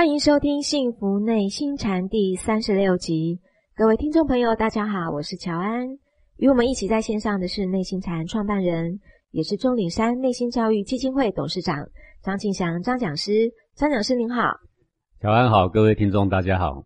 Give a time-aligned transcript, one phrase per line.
[0.00, 3.38] 欢迎收听《幸福内心禅》第三十六集。
[3.76, 5.86] 各位听众朋友，大家好，我是乔安。
[6.38, 8.98] 与我们一起在线上的是内心禅创办人，
[9.30, 11.86] 也是钟岭山内心教育基金会董事长
[12.22, 13.52] 张庆祥张讲师。
[13.74, 14.54] 张讲师您好，
[15.20, 16.82] 乔安好，各位听众大家好。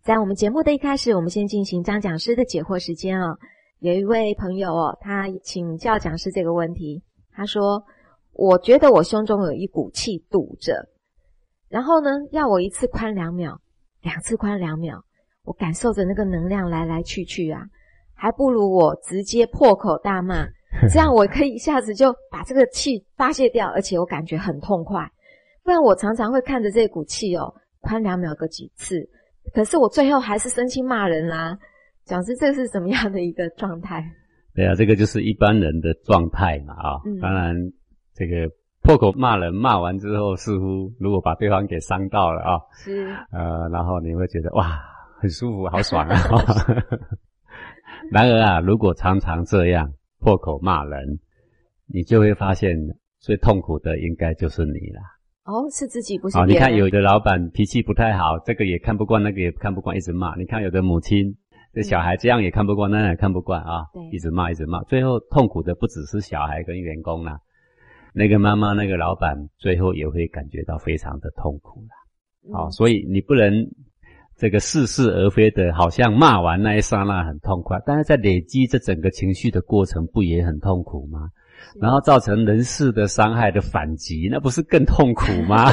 [0.00, 3.36] 在我们节目的一开始，我们先进行张讲师的解惑时间哦。
[3.80, 7.84] 有一位朋友哦，他请教讲师这个问题，他说
[8.32, 10.88] ：“我觉得我胸中有一股气堵着。”
[11.74, 13.60] 然后呢，要我一次宽两秒，
[14.00, 15.02] 两次宽两秒，
[15.42, 17.62] 我感受着那个能量来来去去啊，
[18.14, 20.46] 还不如我直接破口大骂，
[20.88, 25.04] 这样我可以一下子就把这个气发泄掉，而且我感觉很痛快。
[25.64, 29.08] 不然我常常会看着这股气哦，宽两秒个几次，
[29.52, 31.58] 可是我最后还是生气骂人啦。
[32.04, 34.08] 讲师，这是怎么样的一个状态？
[34.54, 37.56] 对啊，这个就是一般人的状态嘛啊，当然
[38.14, 38.48] 这个。
[38.84, 44.78] 破口骂人，骂完之后，似乎如果把对方给伤到了啊，是，呃，然后你会觉得哇，
[45.18, 46.14] 很舒服，好爽啊。
[48.12, 49.90] 然而啊，如果常常这样
[50.20, 51.18] 破口骂人，
[51.86, 52.76] 你就会发现
[53.20, 55.00] 最痛苦的应该就是你了。
[55.44, 56.36] 哦，是自己不是？
[56.36, 60.36] 哦，你看有的老板脾气不太好，这个也看不惯，那个也看不惯，一直骂。
[60.36, 61.34] 你看有的母亲，
[61.72, 67.38] 这小孩这样也看不惯，那也看不惯啊，一直骂，一直骂，最后痛苦的不只是小孩跟员工啦。
[68.14, 72.56] 那个妈妈，那个老板，最后也会感觉到非常的痛苦了。
[72.56, 73.66] 好，所以你不能
[74.36, 81.28] 这个似是而非的，好像骂完那一刹那很痛快，但是在累积这整个情绪的过程，不也很痛苦吗？
[81.80, 85.72] 然后造成人事的伤害的反击，那不是更痛苦吗？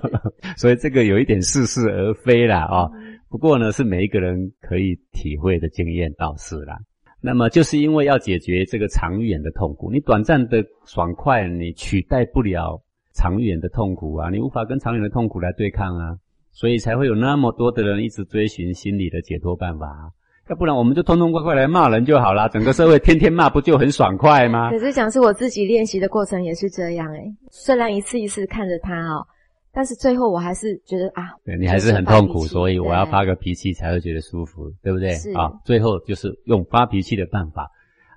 [0.56, 2.88] 所以这个有一点似是而非啦啊。
[3.28, 6.78] 不过呢，是每一个人可以体会的经验倒是啦。
[7.24, 12.82] 那么就是因为要解决这个长远的痛苦，你短暂的爽快你取代不了
[13.14, 16.16] 长远的痛苦啊，你无法跟长远的痛苦来对抗啊，
[16.50, 20.10] 所以才会有那么多的人一直追寻心理的解脱办法。
[20.50, 24.70] 要不然我们就痛痛快快来骂人就好了，整个社会天天骂不就很爽快吗？
[24.70, 29.24] 可是讲是我自己练习的过程也是这样诶，虽然一次一次看着他哦。
[29.72, 35.14] 但是最后我还是觉得啊，对你还是很痛苦，所以我要发个脾气才会觉得舒服，对不对？
[35.34, 37.70] 啊，最后就是用发脾气的办法，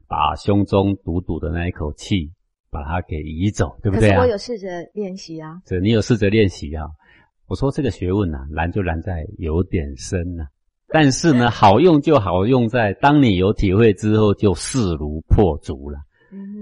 [0.07, 2.29] 把胸中堵堵的那一口气
[2.69, 4.21] 把它给移走，对不对啊？
[4.21, 6.85] 我有试着练习啊，这你有试着练习啊？
[7.47, 10.47] 我说这个学问啊，难就难在有点深呐，
[10.89, 15.99] 但是呢， 好用就好用在当你有体会之后，就势如破竹了。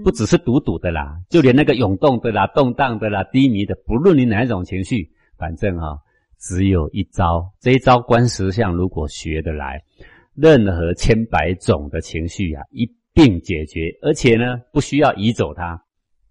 [0.02, 5.98] 不只是堵堵的啦，就连那个涌动的啦、动荡的啦、低迷的，不论你哪一种情绪，反正哈，
[6.38, 7.52] 只有一招。
[7.60, 9.82] 这一招观实相，如果学得来，
[10.34, 15.82] 任何千百种的情绪啊，一并解决，而且呢，不需要移走它，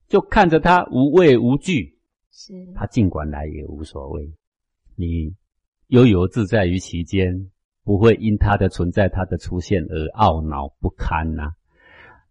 [0.08, 1.98] 就看着它无畏无惧，
[2.32, 4.32] 是它尽管来也无所谓，
[4.96, 5.34] 你
[5.88, 7.50] 悠游自在于其间，
[7.84, 11.52] 不会因它的存在、它的出现而懊恼不堪呐。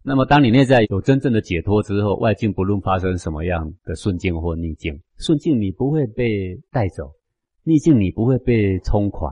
[0.05, 7.11] 那么，当你内在有真正的解脱之后，外境不论发生什么样的顺境或逆境，顺境你不会被带走，
[7.63, 9.31] 逆境你不会被冲垮。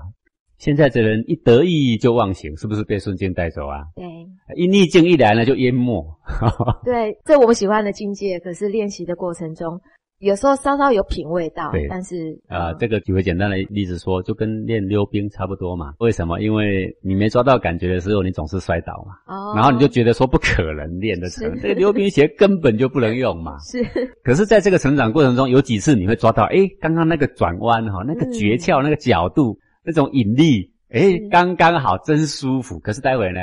[0.58, 3.84] 现在的人一得意就忘形，是不是被顺境带走啊？
[3.96, 4.06] 对，
[4.56, 6.06] 一逆境一来呢，就淹没。
[6.86, 9.82] 对，这我们喜欢的境界，可是练习的过程中。
[10.22, 15.94] 有时候稍稍有品味到，但是啊，这个举个简单的例子说，就跟练溜冰差不多嘛。
[15.98, 16.40] 为什么？
[16.42, 19.16] 因为你没抓到感觉的时候，你总是摔倒嘛。
[19.26, 19.54] 哦。
[19.56, 23.58] 然后你就觉得说不可能练得成，这个溜冰鞋根本就不能用嘛。
[23.66, 23.84] 是。
[24.24, 32.78] 可是，在这个成长过程中，有几次你会抓到，哎，刚刚那个转弯哈，那个诀窍，那个角度，那种引力，哎，刚刚好，真舒服。
[32.80, 33.42] 可是待会呢，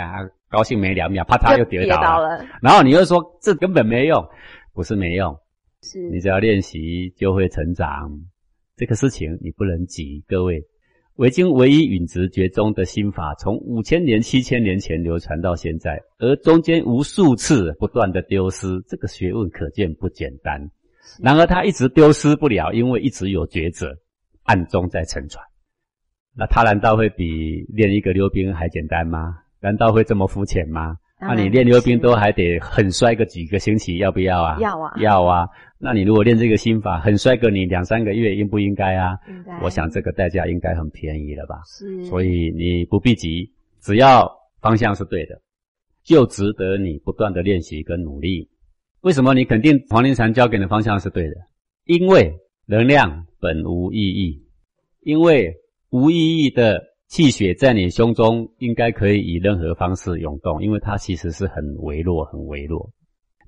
[0.49, 2.41] 高兴没两秒，啪嚓又跌倒了。
[2.63, 4.25] 然后你又说这根本没用，
[4.73, 5.37] 不是没用。
[5.83, 8.11] 是你只要练习就会成长，
[8.77, 10.25] 这个事情你不能急。
[10.27, 10.63] 各位，
[11.17, 20.71] 维经唯一允直觉中的心法，从五千年、七千年前流传到现在，而中间无数次不断的丢失，这个学问可见不简单。
[21.23, 23.97] 然而他一直丢失不了，因为一直有觉者
[24.45, 25.45] 暗中在沉船。
[26.37, 29.39] 那他难道会比练一个溜冰还简单吗？
[29.61, 30.97] 难道会这么肤浅吗？
[31.21, 34.57] 那你练溜冰都还得狠摔个几个星期，要不要啊？
[34.61, 35.49] 要啊，要啊。
[35.79, 39.17] 那你如果练这个心法，很摔个你两三个月，应不应该啊？
[39.29, 39.61] 应该。
[39.63, 41.63] 我想这个代价应该很便宜了吧？
[41.67, 42.05] 是。
[42.07, 44.29] 所以你不必急，只要
[44.61, 45.41] 方向是对的，
[46.03, 48.49] 就值得你不断的练习跟努力。
[49.03, 51.37] 为什么你肯定黄庭禅教给你的方向是对的？
[51.85, 52.35] 因为
[52.67, 54.43] 能量本无意义，
[55.01, 55.55] 因为
[55.91, 56.87] 无意义的。
[57.09, 62.91] 气血在你胸中应该可以以任何方式涌动，因为它其实是很微弱、很微弱。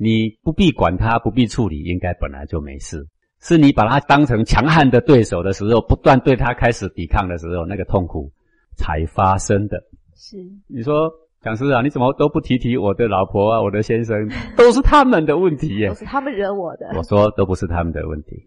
[0.02, 3.06] 你不必管他，不必处理，应该本来就没事。
[3.42, 8.32] 是你把他当成强悍的对手的时候，不断对他开始抵抗的时候，那个痛苦
[8.78, 9.78] 才发生的。
[10.16, 11.10] 是你说
[11.42, 14.26] 讲师啊，你怎么都不提提我的老婆啊，我的先生，
[14.56, 16.90] 都是他们的问题耶，都是他们惹我的。
[16.96, 18.42] 我说都不是他们的问题，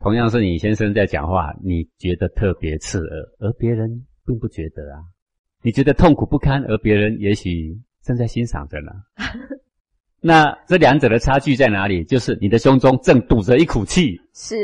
[0.00, 5.00] 同样是你先生在讲话，你觉得特别刺耳，而别人并不觉得啊。
[5.62, 8.92] 你觉得痛苦不堪，而别人也许正在欣赏着呢。
[10.26, 12.02] 那这两者的差距在哪里？
[12.02, 14.56] 就是你的胸中正堵着一口气，是，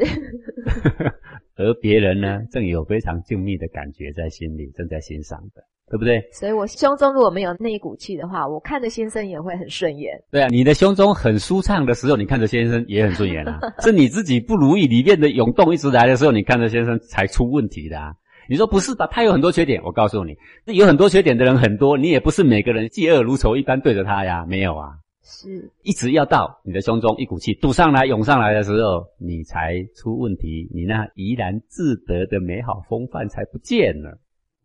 [1.55, 6.23] 而别人呢，正有非常静谧的感觉在心里，正在欣赏的，对不对？
[6.33, 10.19] 所以我胸中如果没有那一股气的话，我看着先生也会很顺眼。
[10.31, 13.61] 对啊，你的胸中很舒畅的时候，你看着先生也很顺眼啊。
[13.85, 18.01] 是你自己不如意里面的涌动一直来的时候，你看着先生才出问题的。
[18.01, 18.15] 啊。
[18.49, 19.06] 你说不是吧？
[19.13, 20.35] 他有很多缺点，我告诉你，
[20.75, 24.89] 有很多缺点的人很多，你也不是每个人嫉恶如仇一般对着他呀，没有啊。
[25.22, 34.19] 是，一直要到你的胸中一股气堵上来、涌上来的时候，你才出问题，你那怡然自得的美好风范才不见了。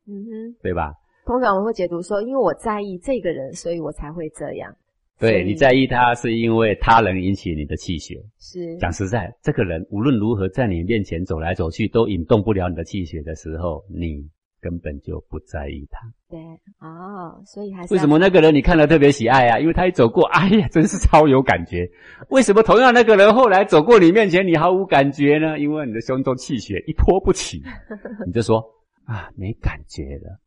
[0.07, 0.93] 嗯哼，对吧？
[1.25, 4.75] 通常我会解读说，因为我在意这个人，所以我才会这样。
[5.19, 8.21] 对你在意他，是因为他能引起你的气血。
[8.39, 14.29] 是，讲实在，这个人无论如何在你面前走来走去，都引动不了你的气血的时候，你。
[14.65, 16.39] 根本就不在意他，对，
[16.79, 19.59] 哦，所以还是为什么那个人你看了特别喜爱啊？
[19.59, 21.87] 因为他一走过，哎呀，真是超有感觉。
[22.29, 25.59] 为什么同样那个人后来走过你面前，你毫无感觉呢？
[25.59, 27.61] 因为你的胸中气血一波不起，
[28.25, 28.57] 你就说
[29.05, 30.39] 啊，没感觉了。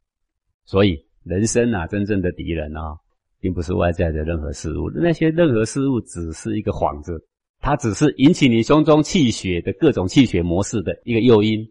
[0.65, 2.99] 所以人生啊，真正的敌人啊，
[3.38, 7.25] 并不是外在的任何事物，那些任何事物只是一个幌子，
[7.61, 11.65] 它只是引起你胸中气血的各种气血模式的一个诱因。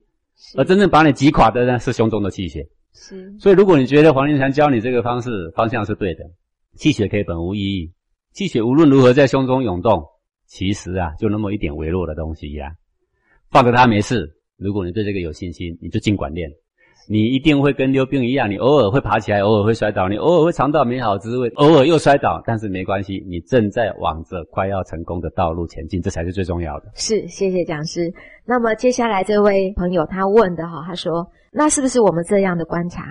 [0.55, 2.67] 而真正把你击垮的呢，是胸中的气血。
[2.93, 6.23] 是，所以如果你觉得黄庭禅教你这个方式方向是对的，
[6.75, 7.91] 气血可以本无意义，
[8.33, 10.03] 气血无论如何在胸中涌动，
[10.45, 12.71] 其实啊，就那么一点微弱的东西呀，
[13.49, 14.35] 放着它没事。
[14.57, 16.51] 如果你对这个有信心，你就尽管练。
[17.09, 26.91] 你一定会跟溜冰一样，你偶尔会爬起来，偶尔会摔倒，你偶尔会尝到美好滋味，偶尔又摔倒，但是没关系，你正在往着快要成功的道路前进，这才是最重要的。
[26.95, 28.13] 是，谢谢讲师。
[28.45, 33.03] 那么接下来这位朋友他问的哈，他说：“那是不是我们这样的观察，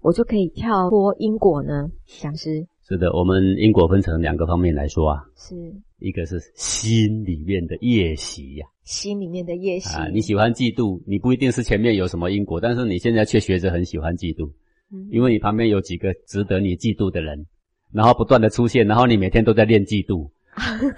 [0.00, 1.88] 我就可以跳脱因果呢？”
[2.20, 2.66] 讲师。
[2.86, 5.54] 是的，我们因果分成两个方面来说啊，是
[6.00, 14.50] 一个是心里面的业习呀，心里面的业习啊，你喜欢嫉妒，你不一定是前面有什么因果，但是你现在却学着很喜欢嫉妒，
[15.10, 17.46] 因为你旁边有几个值得你嫉妒的人，
[17.90, 20.28] 然后不断的出现，然后你每天都在练嫉妒，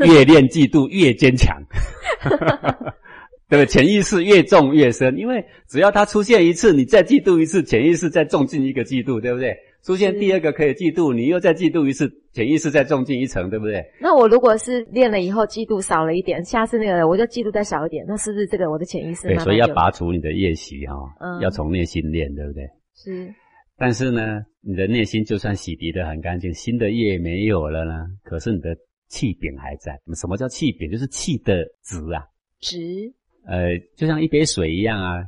[0.00, 1.56] 越练嫉妒 越坚强。
[3.48, 3.66] 对不对？
[3.66, 9.56] 潜意识越重越深，因为只要他出现一次，你再嫉妒一次，潜意识再重进一个嫉妒，对不对？
[9.86, 13.84] 出现第二个可以嫉妒，你又再嫉妒一次，潜意识再重进一层，对不对？
[14.00, 19.28] 那我如果是练了以后嫉妒少了一点，下次那个我就嫉妒再少一点，那是不是这个我的潜意识？
[19.28, 22.64] 对，所以要拔除你的业习哈，嗯要从内心练，对不对？
[22.96, 23.32] 是。
[23.78, 28.76] 但是呢，你的内心就算洗涤的很干净，新的业没有了呢，可是你的
[29.08, 30.00] 气柄还在。
[30.16, 30.90] 什么叫气柄？
[30.90, 32.24] 就是气的值啊，
[32.58, 32.76] 值。
[33.46, 35.22] 呃，就像一杯水一样啊，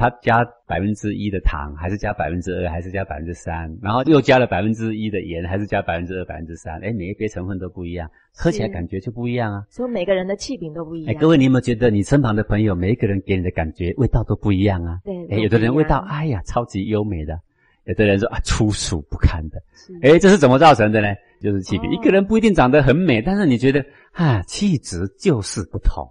[0.00, 6.80] 它加百分之一的糖，还是加百分之二，还是加百分之三，然后又加了百分之一的盐，还是加百分之二、百分之三？
[6.82, 9.62] 哎，每一杯成分都不一样，喝起来感觉就不一样啊。
[9.68, 11.14] 所以每个人的气品都不一样。
[11.14, 15.00] 哎，各位，你有没有觉得你身旁的朋友，每一个人给你的感觉味道都不一样啊？
[15.04, 15.36] 对。
[15.36, 17.34] 哎，有的人味道，哎呀，超级优美的；
[17.84, 19.62] 有的人说啊，粗俗不堪的。
[20.00, 21.08] 哎，这是怎么造成的呢？
[21.42, 21.92] 就是气品。
[21.92, 26.10] 一个人不一定长得很美，但是你觉得啊，气质就是不同，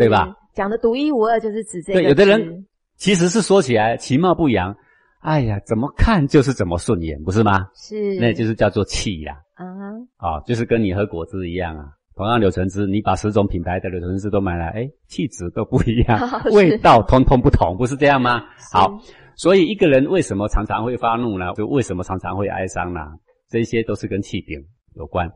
[0.00, 0.36] 对吧？
[0.52, 2.00] 讲的独一无二就是指这个。
[2.00, 2.64] 对，有的人
[2.96, 4.74] 其实是说起来其貌不扬，
[5.20, 7.66] 哎呀，怎么看就是怎么顺眼，不是吗？
[7.74, 9.36] 是，那就是叫做气呀。
[9.58, 11.86] 嗯，啊，就是跟你喝果汁一样啊，
[12.16, 16.18] 同样柳橙汁，你把十种品牌的柳橙汁都买来，哎，气质都不一样，
[16.52, 18.42] 味道通通不同，不是这样吗？
[18.72, 18.98] 好，
[19.36, 21.52] 所以一个人为什么常常会发怒呢？
[21.54, 23.00] 就为什么常常会哀伤呢？
[23.48, 24.60] 这些都是跟气病
[24.94, 25.30] 有关。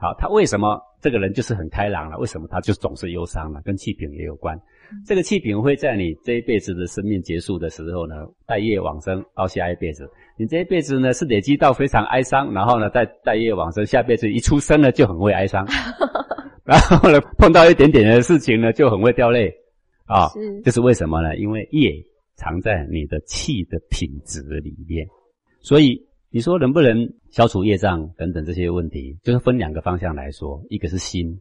[0.00, 2.16] 好，他为什么这个人就是很开朗了？
[2.18, 3.60] 为什么他就总是忧伤了？
[3.64, 4.58] 跟气柄也有关。
[5.06, 10.08] 这个气柄会在你这一辈子的生命结束的时候呢，带业往生到下一辈子。
[10.36, 15.66] 你这一辈子呢是累积到非常哀伤，然后呢再带业往生，下辈子一出生呢就很会哀伤，
[16.64, 19.52] 然后呢碰到一点点的事情呢就很会掉泪
[20.06, 20.28] 啊。
[20.64, 21.36] 这是为什么呢？
[21.36, 21.92] 因为业
[22.36, 25.06] 藏在你的气的品质里面，
[25.60, 26.06] 所以。
[26.30, 31.40] 你说能不能消除业障等等这些问题，就是分两个方向来说，一个是心，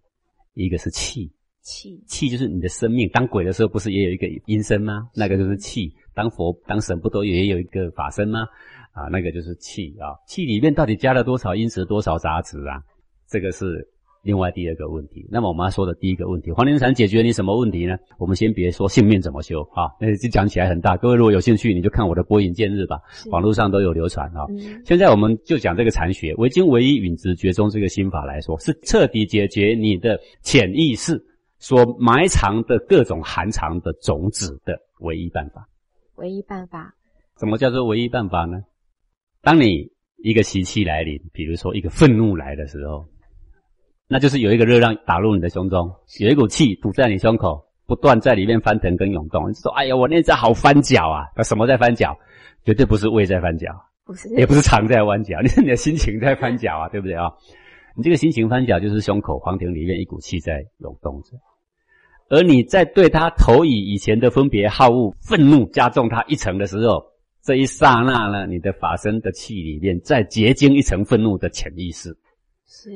[0.54, 1.30] 一个是气。
[1.68, 3.10] 气气就是你的生命。
[3.10, 5.10] 当鬼的时候不是也有一个阴身吗？
[5.14, 5.94] 那个就是气。
[6.16, 8.48] 当佛当神不都也有一个法身吗？
[8.94, 10.16] 啊，那个就是气啊。
[10.28, 12.82] 气里面到底加了多少阴质，多少杂质啊？
[13.30, 13.86] 这个是
[14.24, 17.98] 另外第二个问题，那么我们要说的第一个问题，黄连禅解决你什么问题呢？
[18.18, 20.96] 我们先别说性命怎么修啊，那就讲起来很大。
[20.96, 22.98] 各位如果有兴趣，你就看我的播影见日吧，
[23.30, 24.48] 网络上都有流传啊。
[24.86, 31.22] 现在我们就讲这个禅学，唯经唯一允直觉中这个心法来说，是彻底解决你的潜意识
[31.60, 35.68] 所埋藏的各种含藏的种子的唯一办法。
[36.16, 36.94] 唯一办法？
[37.40, 38.62] 什么叫做唯一办法呢？
[39.42, 43.08] 当你一个习气来临，比如说一个愤怒来的时候。
[44.10, 49.50] 那就是有一个热量打入你的胸中，有一股气堵在你胸口，不断在里面翻腾跟涌动。
[49.50, 52.18] 你说：“哎呀，我内在好翻搅啊！”那什么在翻搅？
[52.64, 53.68] 绝对不是胃在翻搅，
[54.06, 57.30] 不是，也不是肠在弯搅，你 是你的心情在翻搅啊，对不对啊？
[57.98, 61.32] 你这个心情翻搅，就是胸口黄庭里面一股气在涌动着，
[62.30, 67.04] 而你在对他投以以前的分别好恶、愤怒加重他一层的时候，
[67.42, 72.16] 这一刹那呢，你的法身的气里面再结晶一层愤怒的潜意识，
[72.68, 72.92] 是。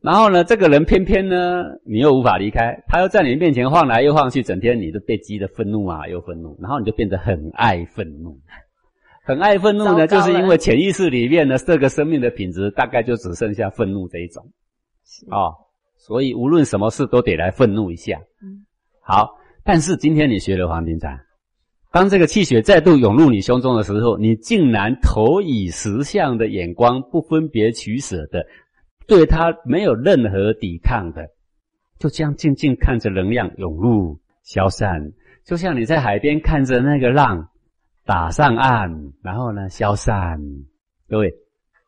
[0.00, 8.38] 然后呢，这个人偏偏呢，你又无法离开，他又在你面前晃来又晃去，整天你都被激的愤怒啊，又愤怒，然后你就变得很爱愤怒，
[9.28, 14.42] 很爱愤怒呢，就是因为潜意识里面呢，这个生命的品质大概就只剩下愤怒这一种，
[15.28, 15.52] 啊，
[15.98, 18.18] 所以无论什么事都得来愤怒一下。
[18.42, 18.64] 嗯，
[19.02, 19.28] 好，
[19.62, 21.20] 但是今天你学了黄庭禅，
[21.92, 28.46] 当这个气血再度涌入你胸中的时候，你竟然投以实相的眼光，不分别取舍的。
[29.06, 31.26] 对他没有任何抵抗的，
[31.98, 35.12] 就这样静静看着能量涌入消散，
[35.44, 37.46] 就像你在海边看着那个浪
[38.08, 40.40] 打上岸，然后呢消散。
[41.10, 41.30] 各位，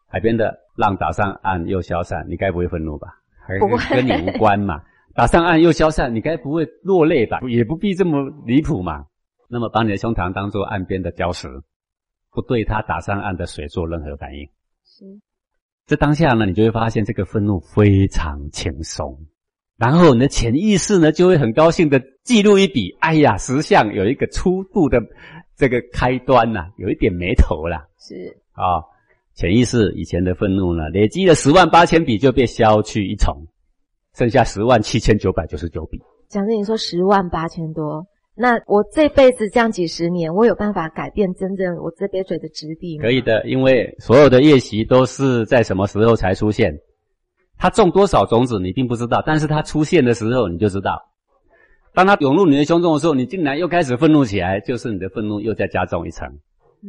[0.07, 3.09] 海边的浪打上岸又消散，你该不会愤怒吧？
[3.59, 4.83] 不会，跟你无关嘛。
[5.17, 7.41] 打上岸又消散，你该不会落泪吧？
[7.49, 9.07] 也不必这么离谱嘛。
[9.49, 11.49] 那么把你的胸膛当做岸边的礁石，
[12.31, 14.47] 不对它打上岸的水做任何反应。
[14.85, 15.07] 是。
[15.87, 19.19] 这当下呢，你就会发现这个愤怒非常轻松，
[19.79, 22.95] 然后你的潜意识呢就会很高兴的记录一笔。
[23.01, 25.01] 哎呀，石像有一个初步的
[25.61, 27.87] 这个开端呐，有一点眉头了。
[27.99, 28.81] 是啊，
[29.35, 33.47] 潜意识以前的愤怒呢，累积了十万八千笔就被消去一重，
[34.15, 36.01] 剩下十万七千九百九十九笔。
[36.29, 38.07] 蒋正你说十万八千多。
[38.35, 43.03] 那我这辈子这样几十年，我有办法改变真正我这杯水的质地吗？
[43.03, 46.75] 可以的，因为所有的夜习都是在什么时候才出现？
[47.59, 51.10] 它种多少种子你并不知道，但是它出现的时候你就知道。
[51.93, 56.29] 当它涌入你的胸中的时候，你竟然又开始愤怒起来，就是你的愤怒又再加重一层。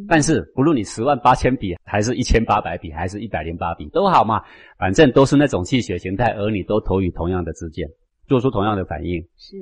[0.07, 4.41] 但是不论你十万八千笔，还是一千八百笔，还是一百零八笔都好嘛，
[4.77, 7.87] 反正都是那种气血形态，而你都投予同样的知见，
[8.27, 9.21] 做出同样的反应。
[9.37, 9.57] 是。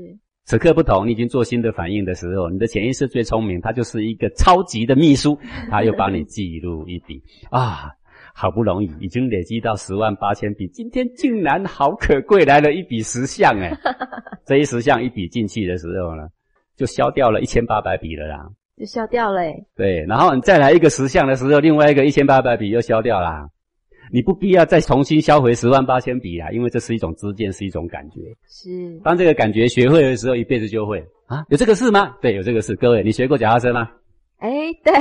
[0.46, 5.38] 此刻不同，你已经做新的反应的时候，你的潜意识最聪明，它就是一个超级的秘书，
[5.70, 7.92] 它又帮你记录一笔啊，
[8.40, 13.70] 好不容易已经累积到十万八千笔，今天竟然好可贵来了一笔十项哎，
[14.48, 16.24] 这一十项一笔进去的时候呢，
[16.78, 19.42] 就消掉了一千八百笔了啦，就消掉了。
[19.76, 23.46] 对，然后你再来一个十项的时候，另外一个一千八百笔又消掉啦。
[24.10, 28.22] 你不必要再重新销回十万八千笔啊，因为这是一种知见，是一种感觉。
[28.48, 31.44] 是，当这个感觉学会的时候，一辈子就会啊。
[31.50, 32.16] 有这个事吗？
[32.22, 32.74] 对，有这个事。
[32.78, 33.92] 各位，你学过脚踏车吗？
[34.38, 34.50] 哎，
[34.82, 34.94] 对。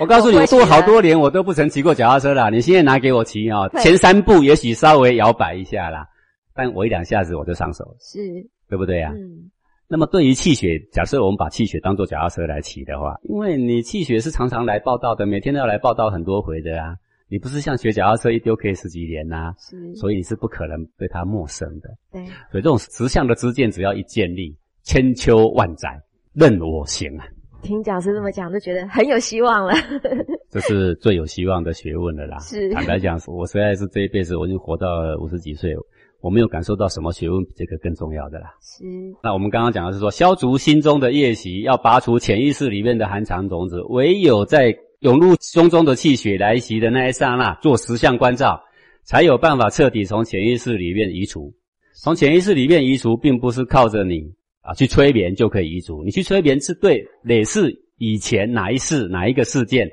[0.00, 2.48] 我告诉你，做好多年我都不曾骑过脚踏车啦。
[2.48, 6.06] 你现在拿给我骑啊，前三步也许稍微摇摆一下啦，
[6.54, 7.96] 但我一两下子我就上手了。
[8.00, 8.18] 是，
[8.66, 9.12] 对不对啊？
[9.12, 9.50] 嗯。
[9.86, 16.94] 那么对于气血，假设我们把气血当做脚踏车来骑的话，因为你气血是常常来报道的，每天都要来报道很多回的啊。
[17.28, 21.90] 你不是像学脚踏车一丢可以十几年呐，是，所以你是不可能对它陌生的。
[22.10, 26.00] 对，所以这种实相的知见，只要一建立，千秋万载
[26.32, 27.26] 任我行啊！
[27.62, 29.74] 听讲师这么讲，就觉得很有希望了。
[30.50, 32.38] 这是最有希望的学问了啦。
[32.40, 34.86] 是，坦白讲，我实在是这一辈子，我已经活到
[35.20, 35.74] 五十几岁，
[36.20, 38.54] 我没有感受到什么学问比这个更重要的啦。
[38.60, 38.84] 是。
[39.22, 44.76] 那我们刚刚讲的是说，消除心中的业习，要拔除潜意识里面的寒藏种子，唯有在。
[45.00, 48.62] 涌入胸中的气血来袭的那一刹那，做十相关照，
[49.02, 51.54] 才有办法彻底从潜意识里面移除。
[51.94, 54.30] 从潜意识里面移除，并不是靠着你
[54.62, 56.02] 啊去催眠就可以移除。
[56.04, 59.90] 你去催眠是对累世以前哪一世哪一个事件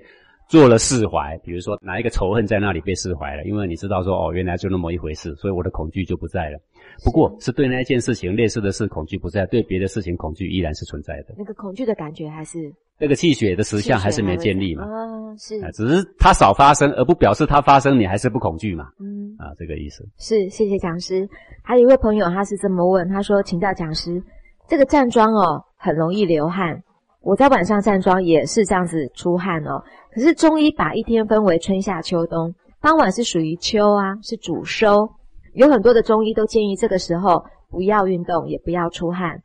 [0.50, 6.60] 做了释怀，比如说哪一个仇恨在那里被释怀了，因为你知道说哦原来就那么一回事，所以我的恐惧就不在了。
[7.04, 11.36] 不过是对那一件事情类似的事恐惧不在，对别的事情恐惧依然是存在的。
[11.38, 12.74] 那个恐惧的感觉还是。
[13.00, 14.82] 那个气血的实相还是没建立嘛？
[14.82, 18.90] 啊，是，只是它少发生，而不表示它发生你还是不恐惧嘛？
[19.00, 20.04] 嗯，啊，这个意思。
[20.18, 21.30] 是，谢谢讲师。
[21.62, 24.20] 还有一位朋友，他是这么问，他说：“请教讲师，
[24.68, 26.84] 这个站桩哦，很容易流汗。
[27.22, 29.84] 我在晚上站桩也是这样子出汗哦。
[30.12, 35.10] 可是中医把一天分为春夏秋冬，傍晚是属于秋啊，是主收。
[35.54, 39.42] 有很多的中医都建议这个时候不要运动，也不要出汗，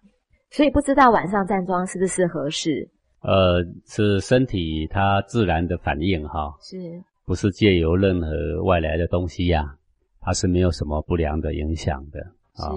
[0.51, 2.91] 所以不知道晚上站桩是不是合适？
[3.23, 6.77] 呃，是身体它自然的反应哈，是，
[7.25, 9.77] 不是借由任何外来的东西呀？
[10.21, 12.21] 它是没有什么不良的影响的
[12.63, 12.75] 啊。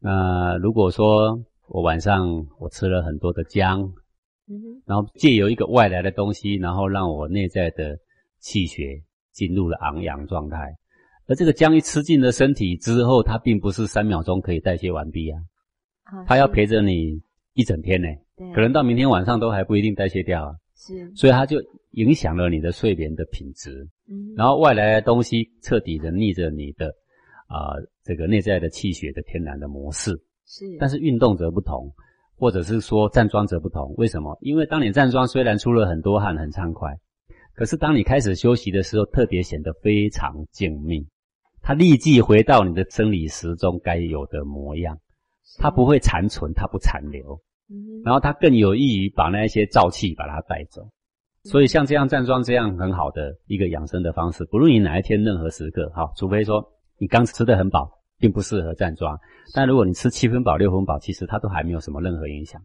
[0.00, 1.38] 那如果说
[1.74, 3.82] 我晚上我吃了很多的姜，
[4.48, 4.54] 嗯，
[4.86, 7.98] 然后借由一个外来的东西，然后让我内在的
[8.38, 9.02] 气血
[9.32, 10.72] 进入了昂扬状态，
[11.26, 15.40] 而这个姜一吃进了身体之后，它并不是三秒钟可以代谢完毕啊，
[16.28, 17.20] 它要陪着你
[17.54, 18.06] 一整天呢。
[18.54, 23.84] 可能到明天晚上都还不一定代谢掉啊，是，所以它就影响了你的睡眠的品质。
[24.08, 26.86] 嗯，然后外来的东西彻底的逆着你的
[27.48, 30.12] 啊这个内在的气血的天然的模式。
[30.46, 31.92] 是，但是运动则不同，
[32.36, 33.94] 或者是说站桩则不同。
[33.96, 34.36] 为什么？
[34.40, 36.94] 因为当你站桩虽然出了很多汗很畅快，
[37.54, 41.06] 可是当你开始休息的时候，特别显得非常静谧，
[41.62, 44.98] 它立即回到你的生理时钟该有的模样，
[45.58, 47.40] 它不会残存，它不残留。
[48.04, 50.86] 然后它更有益于把那些燥气把它带走，
[51.44, 56.62] 所以像这样站桩这样很好的一个养生的方式，不论你哪一天任何时刻，哈，除非说
[56.98, 57.90] 你刚吃的很饱，
[58.24, 59.20] 并不适合站桩。
[59.54, 62.58] 但如果你吃七分饱、六分饱，其实它都还没有什么任何影响。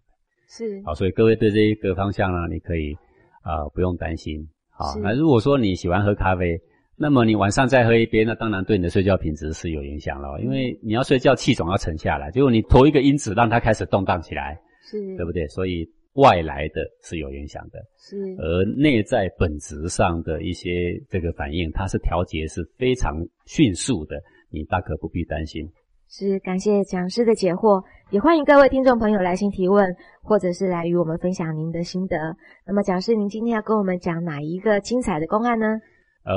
[0.48, 2.96] 是，好，所以各位对这一个方向呢，你可以
[3.42, 4.48] 啊不用担心。
[4.70, 6.58] 好，那如果说你喜欢喝咖啡，
[6.96, 14.58] 那么你晚上再喝一杯，那当然对你的睡觉品质是有影响了，因为你要睡觉，气总要沉下来，结果你投一个因子让它开始动荡起来。
[14.82, 15.46] 是，对不对？
[15.50, 24.20] 所以外来的是有影响的，是，而内在本质上的一些这个反应，它是调节是非常迅速的，
[24.52, 25.70] 你大可不必担心。
[26.08, 32.18] 是，感谢讲师的解惑，也欢迎各位听众朋友来信提问，或者是来与我们分享您的心得。
[32.66, 35.68] 那么，讲师，您今天要跟我们讲哪一个精彩的公案呢？
[36.24, 36.36] 呃，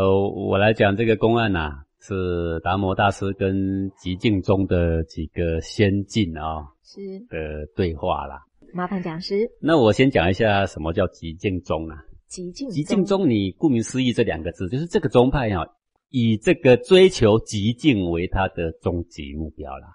[0.48, 1.70] 我来讲这个公案呐，
[2.01, 6.68] 是达摩大师跟极静中的几个先进啊。
[6.85, 8.42] 是的对话啦，
[8.75, 9.51] 麻烦讲师。
[9.59, 11.96] 那我先讲一下什么叫极静宗啊？
[12.29, 15.64] 极静极静宗，你顾名思义这两个字，就是这个宗派啊，
[16.12, 19.88] 以这个追求极境为他的终极目标啦。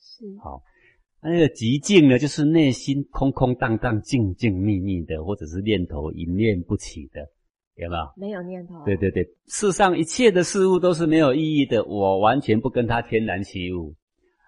[0.00, 0.62] 是好，
[1.20, 7.20] 那个极境呢，就是内心空空荡荡、静静谧谧的，或者是念头一念不起的，
[7.74, 8.12] 有没有？
[8.16, 8.82] 没有念头。
[8.84, 13.94] 对对对，世上一切的事物都是没有意义的，我完全不跟他天然起舞。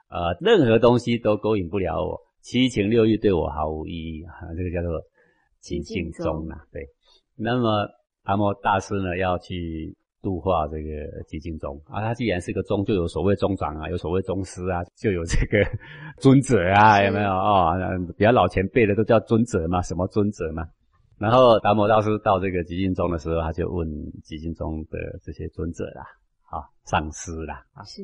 [0.08, 4.32] 呃，任何东西都勾引不了我，七情六欲对我毫无意义啊！
[4.56, 5.02] 这个叫做
[5.60, 6.64] 极静宗啊。
[6.72, 6.88] 对，
[7.36, 7.86] 那么
[8.22, 9.94] 阿摩大师呢，要去
[10.28, 12.02] 度化这个极静宗啊。
[12.02, 15.64] 他既然是个宗，就有所谓宗长啊，有所谓宗师啊，就有这个
[16.18, 17.72] 尊者啊，有没有啊？
[18.18, 20.68] 比较老前辈的都叫尊者嘛，什么尊者嘛？
[21.18, 23.88] 然后达摩大师到这个极静宗的时候，他就问
[24.22, 26.02] 极静宗的这些尊者啦，
[26.50, 28.02] 啊，上师啦，啊，是，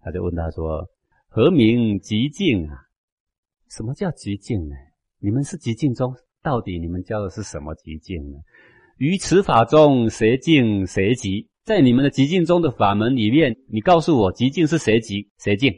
[0.00, 0.86] 他就问他说。
[1.36, 2.78] 何名极静啊？
[3.68, 4.76] 什么叫极静呢？
[5.18, 8.38] 你们是极静中，到底你们教的是什么极静呢？
[8.98, 11.48] 于此法中，谁静谁极？
[11.64, 15.72] 在你们的极静中的法门里面，你告诉我，极静是谁极谁静？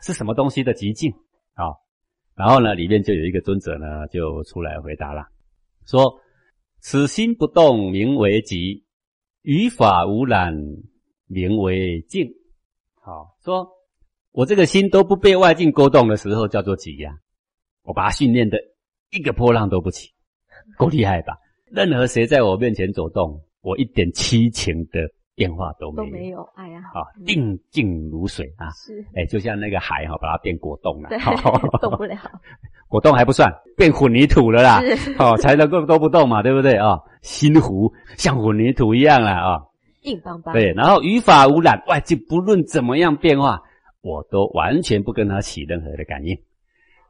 [0.00, 1.10] 是什么东西的极静
[1.54, 1.74] 啊？
[2.36, 5.26] 然后呢，里面就有一个尊者呢，就出来回答了，
[5.86, 6.20] 说：
[6.78, 8.84] 此心不动，名为极；
[9.42, 10.54] 于法无染，
[11.26, 12.28] 名为静。
[13.00, 13.68] 好说。
[14.30, 17.12] 我这个心都不被外境勾动的时候，叫做极呀。
[17.82, 18.58] 我把它训练的
[19.10, 20.10] 一个波浪都不起，
[20.76, 21.38] 够厉害吧？
[21.66, 26.06] 任何谁在我面前走动，我一点七情的变化都没有。
[26.06, 28.70] 都没有，哎呀，啊，定静如水啊。
[28.70, 31.08] 是，哎，就像那个海哈，把它变果冻了。
[31.08, 31.18] 对，
[31.80, 32.16] 动不了。
[32.88, 34.80] 果冻还不算，变混凝土了啦。
[35.18, 37.00] 哦，才能够都不动嘛，对不对啊？
[37.22, 39.62] 心湖像混凝土一样了啊，
[40.02, 40.52] 硬邦邦。
[40.54, 43.62] 对，然后语法无染，外境不论怎么样变化。
[44.02, 46.38] 我都完全不跟它起任何的感应，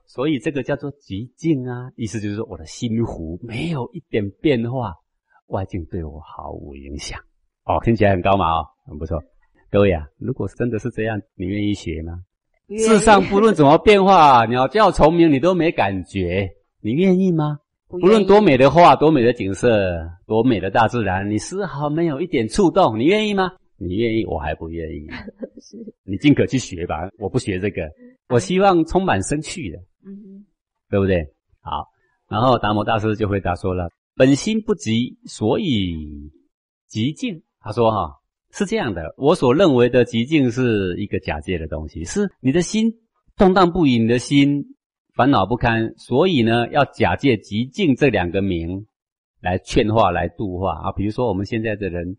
[0.06, 4.94] 所以这个叫做极静啊，意思就是说我的心湖没有一点变化，
[5.48, 7.18] 外境对我毫无影响。
[7.64, 9.22] 哦，听起来很高嘛，哦，很不错。
[9.70, 12.20] 各位啊，如果真的是这样，你愿意学吗？
[12.78, 16.48] 世上不论怎么变化，鸟叫虫鸣你都没感觉，
[16.80, 17.58] 你愿意吗？
[17.88, 23.52] 不论多美的画，多美的景色，多美的大自然，你丝毫没有一点触动，你愿意吗？
[23.76, 25.06] 你愿意，我还不愿意。
[26.04, 27.08] 你尽可去学吧。
[27.18, 27.90] 我不学这个，
[28.28, 29.78] 我希望充满生趣的。
[30.06, 30.44] 嗯，
[30.90, 31.24] 对不对？
[31.60, 31.86] 好，
[32.28, 36.30] 然后达摩大师就回答说了：“本心不急，所以
[36.88, 38.20] 极静。”他说：“哈，
[38.52, 42.92] 是这样的，我所认为的极静是一个假借的东西，是你的心
[43.36, 44.64] 动荡不已，你的心
[45.14, 48.86] 烦恼不堪，所以呢，要假借极静这两个名
[49.40, 50.92] 来劝化、来度化啊。
[50.92, 52.16] 比如说我们现在的人。”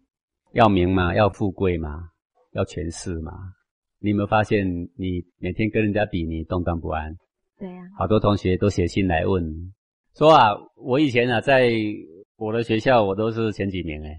[0.55, 1.13] 要名嘛？
[1.13, 2.07] 要富贵嘛？
[2.53, 3.33] 要权势嘛？
[3.99, 7.13] 你有没有发现，你每天跟人家比，你动荡不安？
[7.59, 7.81] 对呀。
[7.97, 9.43] 好多同学都写信来问，
[10.17, 11.73] 说啊，我以前啊，在
[12.37, 14.17] 我的学校我都是前几名哎，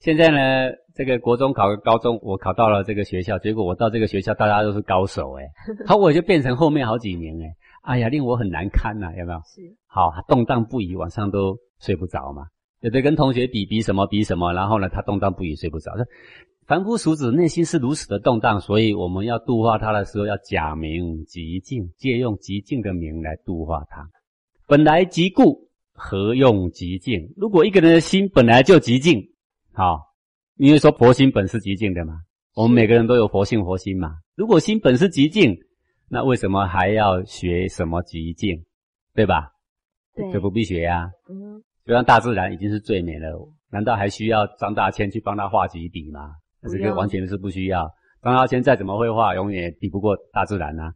[0.00, 5.44] 现在呢，这个国中考高中，我考到了这个学校，结果我到这个学校，大家都是高手哎，
[5.86, 9.38] 好，我就变成后面好几名哎，哎呀，令我很难堪呐，有没有？
[9.44, 9.60] 是。
[9.86, 12.44] 好，动荡不已，晚上都睡不着嘛。
[12.80, 15.92] 有的跟同学比比什么比什么，然后呢，他动荡不已，睡不着。
[16.68, 24.08] 凡夫俗子内心是如此的动荡，所以我们要度化他的时候，要假名极静，借用极静的名来度化他。
[24.68, 27.32] 本来极固，何用极静？
[27.36, 29.30] 如果一个人的心本来就极静，
[29.72, 30.00] 好，
[30.56, 32.20] 因为说佛心本是极静的嘛，
[32.54, 34.16] 我们每个人都有佛性佛心嘛。
[34.34, 35.56] 如果心本是极静，
[36.08, 38.64] 那为什么还要学什么极静？
[39.14, 39.50] 对吧？
[40.14, 41.10] 对，就不必学呀。
[41.28, 46.32] 嗯，就像大自然已经是最美了，难道还需要张大千去帮他画几笔吗？
[46.62, 47.88] 这个完全是不需要。
[48.22, 50.92] 张大千再怎么会画，永远比不过大自然呐。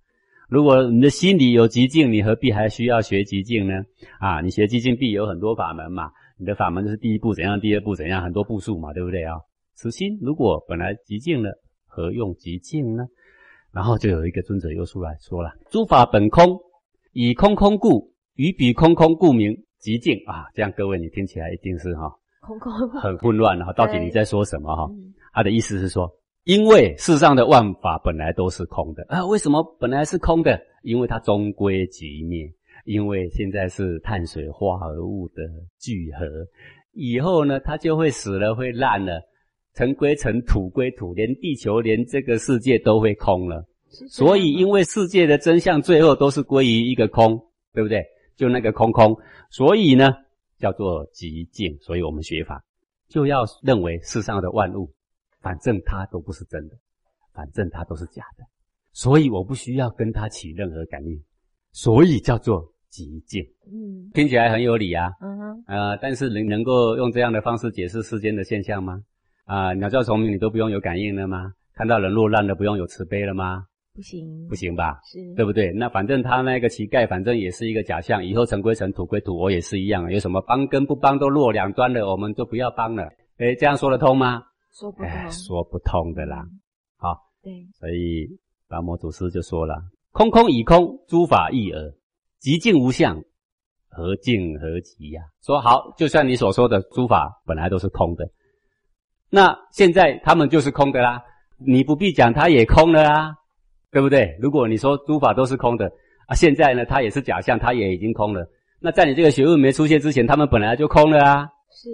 [0.49, 3.75] 如果你的心里有极静，你何必还需要学极静呢？
[4.19, 6.11] 啊，你学极静必有很多法门嘛。
[6.43, 9.37] 你的法门就是第一步怎样，第二步怎样，很多步数嘛，对不对啊？
[9.75, 11.53] 此心如果本来极静了，
[11.87, 13.05] 何用极静呢？
[13.71, 16.59] 然后就有一个尊者又出来说了：诸法本空，
[17.13, 20.47] 以空空故，于彼空空故名极静啊。
[20.53, 23.73] 这样各位你听起来一定是哈，空空很混乱哈。
[23.73, 24.91] 到底你在说什么哈？
[25.33, 26.11] 他的意思是说，
[26.43, 30.61] 因为世上的万法本来都是空的啊，为什么本来是空的？
[30.83, 32.53] 因为它终归即灭，
[32.85, 35.43] 因为现在是碳水化合物的
[35.79, 36.27] 聚合，
[36.93, 39.21] 以后呢，它就会死了，会烂了，
[39.75, 43.67] 尘归尘，土归土，连地球，连这个世界都会空了。
[44.09, 47.39] 所以，因为世界的真相最后都是归于一个空，
[47.73, 48.05] 对不对？
[48.37, 49.17] 就那个空空，
[49.51, 50.11] 所以呢，
[50.59, 51.77] 叫做极境。
[51.81, 52.65] 所以我们学法
[53.09, 54.93] 就要认为世上的万物。
[55.41, 56.77] 反正它都不是真的，
[57.33, 58.45] 反正它都是假的，
[58.93, 61.21] 所以我不需要跟它起任何感应，
[61.73, 63.43] 所以叫做极静。
[63.67, 65.11] 嗯，听起来很有理啊。
[65.23, 65.65] 嗯哼。
[65.67, 69.01] 呃，但是能能够用这样的方式解释世间的现象吗？
[69.47, 71.53] 啊，鸟叫虫鸣你都不用有感应了吗？
[71.75, 73.65] 看到人落难了不用有慈悲了吗？
[73.95, 75.01] 不行，不行吧？
[75.05, 75.73] 是，对不对？
[75.73, 80.11] 那反正他那个乞丐，反正也是一个假象，以后尘归尘，土归土，我也是一样。
[80.13, 83.05] 有什么帮跟不帮都落两端了，我们就不要帮了。
[83.39, 84.43] 哎，这样说得通吗？
[84.73, 86.47] 说不通，说不通的啦。
[86.97, 88.29] 好，对，所以
[88.69, 89.75] 达摩祖师就说了
[90.13, 91.93] ：“空空以空，诸法一耳，
[92.43, 93.23] 极静无相，
[93.89, 98.29] 何静何极呀？”说好，就像你所说的，诸法本来都是空的，
[99.31, 101.23] 那现在他们就是空的啦。
[101.65, 103.31] 你不必讲，它也空了啊，
[103.93, 104.37] 对不对？
[104.41, 105.87] 如果你说诸法都是空的
[106.27, 108.45] 啊，现在呢，它也是假象，它也已经空了。
[108.81, 111.47] 那在你这个学问没出现之前，他们本来就空了啊。
[111.71, 111.89] 是。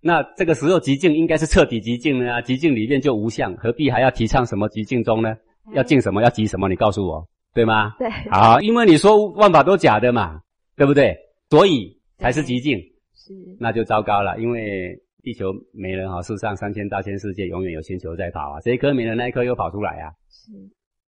[0.00, 2.42] 那这个时候极静应该是彻底极静呢？
[2.42, 5.36] 极静里面就无相，何必还要提倡什么极静中呢？
[5.72, 6.20] 要静什么？
[6.20, 6.68] 要极什么？
[6.68, 7.94] 你告诉我，对吗？
[7.98, 8.10] 对。
[8.30, 10.42] 好，因为你说万法都假的嘛，
[10.76, 11.16] 对不对？
[11.48, 12.78] 所以才是极境。
[13.14, 13.32] 是。
[13.58, 20.12] 那就糟糕了，因为地球没人哈，世上三千大千世界永远有星球在跑啊，这一颗没了，那一颗又跑出来啊。
[20.28, 20.52] 是。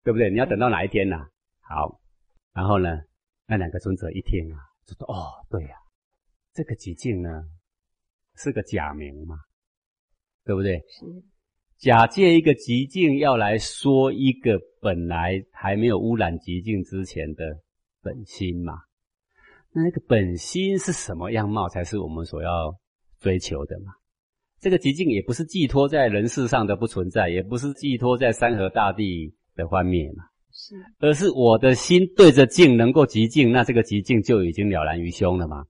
[0.04, 0.30] 对不对？
[0.30, 1.26] 你要等到哪一天呢？
[1.60, 2.00] 好，
[2.54, 3.00] 然后呢，
[3.46, 5.74] 那两个尊者一听啊，就说：“哦，对呀，
[6.54, 7.44] 这个极境呢。”
[8.38, 9.34] 是个假名嘛，
[10.44, 10.76] 对不对？
[10.90, 11.06] 是
[11.78, 17.44] 假借一个极境要来说一个本来还没有污染极境之前的
[18.02, 18.74] 本心嘛。
[19.72, 22.74] 那那个本心是什么样貌才是我们所要
[23.20, 23.92] 追求的嘛？
[24.58, 30.24] 这个极境也不是寄托在人世上的不存在，也不是寄托在山河大地的幻灭嘛。
[30.50, 35.64] 是，而是我的心对着境能够极静，那这个极静就已经了然于胸了嘛。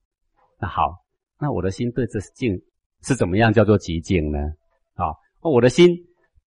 [0.61, 1.05] 那好。
[1.39, 2.63] 那我的心对着镜
[3.03, 4.39] 是怎么样叫做极静呢？
[4.95, 5.13] 啊，
[5.51, 5.97] 我的心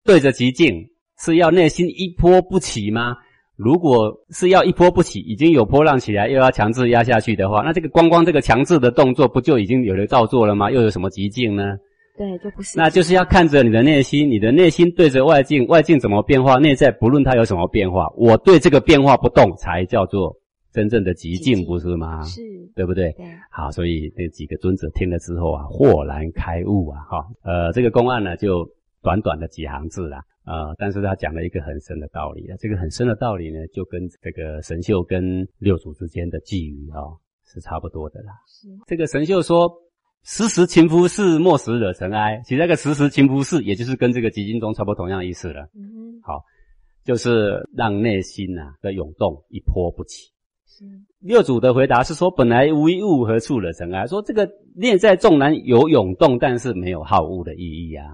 [0.05, 0.75] 对着极静
[1.19, 3.17] 是要内心一波不起吗？
[3.57, 10.71] 如果是要一波不起，已经有波浪起来，又要强制压下去的话，那这个光光这个强制的动作不就已经有了造作了吗？
[10.71, 11.77] 又有什么极静呢？
[12.17, 12.79] 对，就不是。
[12.79, 20.37] 那就是要看着你的内心，你的内心对着外境，外境怎么变化，内在不论它有什么变化，我对这个变化不动，才叫做。
[20.71, 22.23] 真正的极静不是吗？
[22.23, 22.43] 是，
[22.77, 23.11] 对不对？
[23.13, 23.25] 对。
[23.51, 28.69] 好，所以那几个尊者听了之后啊，豁然开悟啊，哈，呃，这个公案呢，就
[29.03, 36.99] 短短的几行字啦，呃，但是他讲了一个很深的道理啊，这个很深的道理呢，就跟这个神秀跟六祖之间的寄语啊，
[37.47, 38.33] 是差不多的啦。
[38.47, 38.69] 是。
[38.87, 39.71] 这个神秀说
[40.25, 45.63] ：“时时勤拂拭，莫使惹尘埃。”其实那个“时时勤拂拭”，也就是跟这个集经中差不多同样意思了。
[45.75, 46.21] 嗯。
[46.23, 46.43] 好，
[47.05, 50.33] 就是让内心呐的涌动一波不起。
[51.21, 58.07] 六祖的回答是说：“本来无一物，何处惹尘埃？”说这个念在纵然有涌动，但是没有好物的意义啊。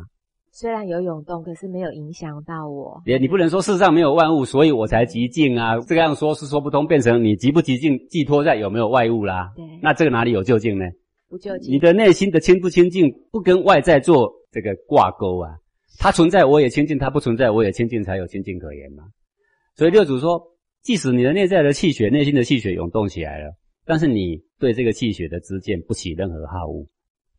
[0.57, 3.03] 虽然有涌动，可是没有影响到我。
[3.07, 5.81] 也你不能说世上没有万物，所以我才极静啊。
[5.81, 9.53] 这样说是说不通，变成你极不极静寄托在有没有外物啦。
[9.57, 10.85] 对，那这个哪里有究竟呢？
[11.29, 11.75] 不究竟。
[11.75, 15.57] 你的内心的清不清净，不跟外在做这个挂钩啊。
[15.99, 19.03] 它存在我也清净，它不存在我也清净，才有清净可言嘛。
[19.75, 20.40] 所以六祖说，
[20.85, 23.53] 即使你的内在的气血、内心的气血涌动起来了，
[23.85, 26.87] 但是你对这个气血的知见不起任何好恶，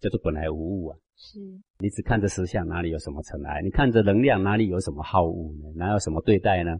[0.01, 0.97] 叫做本来无物啊。
[1.17, 1.39] 是，
[1.79, 3.61] 你只看着实相，哪里有什么尘埃？
[3.63, 5.71] 你看着能量，哪里有什么好恶呢？
[5.75, 6.71] 哪有什么对待呢？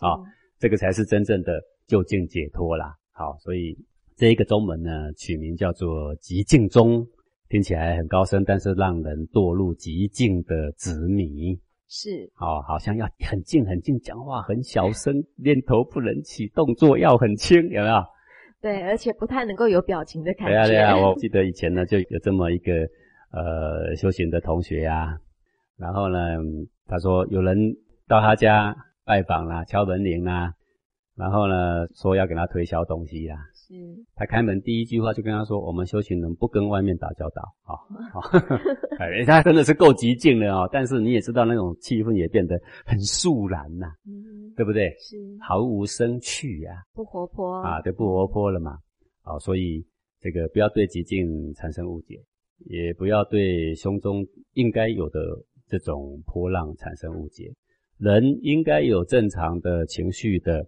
[0.00, 0.16] 啊，
[0.58, 2.96] 这个才是真正的究竟解脱啦。
[3.12, 3.76] 好，所以
[4.16, 7.06] 这一个宗门呢，取名叫做极静宗，
[7.50, 11.60] 听起来很高深，但是让人堕入极静的执迷。
[11.86, 18.02] 是，哦，好像要很静很静，讲话很小声，念头不能起，动作要很轻，有没有？
[18.62, 20.66] 对，而且不太能够有表情的感觉。
[20.66, 22.72] 对啊，对啊，我记得以前呢，就有这么一个。
[23.32, 25.18] 呃，修行的同学呀，
[25.76, 26.18] 然后呢，
[26.86, 27.56] 他说有人
[28.06, 30.52] 到他家拜访啦，敲门铃啦，
[31.16, 33.36] 然后呢，说要给他推销东西啦。
[33.54, 33.74] 是。
[34.14, 37.76] 他开门第一句话就跟他说：“我们修行人不跟外面打交道。”好，
[38.12, 38.20] 好
[39.00, 40.68] 哎，他真的是够极静的哦。
[40.70, 44.90] 但是你也知道，那种气氛也变得很肃然呐，嗯，对不对？
[45.00, 45.16] 是。
[45.40, 46.82] 毫无生趣呀。
[46.92, 47.62] 不活泼。
[47.62, 48.76] 啊，对，不活泼了嘛。
[49.24, 49.82] 哦，所以
[50.20, 52.20] 这个不要对极静产生误解。
[52.66, 55.20] 也不要对胸中应该有的
[55.68, 57.52] 这种波浪产生误解。
[57.98, 60.66] 人应该有正常的情绪的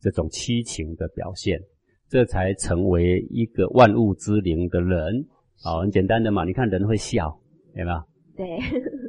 [0.00, 1.60] 这种七情的表现，
[2.08, 5.26] 这才成为一个万物之灵的人。
[5.62, 6.44] 好，很简单的嘛。
[6.44, 7.40] 你看人会笑，
[7.74, 7.98] 有没有？
[8.36, 8.46] 对。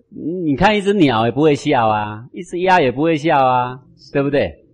[0.09, 3.79] 你看一只鸟也不会笑啊，一只鸭也不会笑啊，
[4.11, 4.65] 对不对？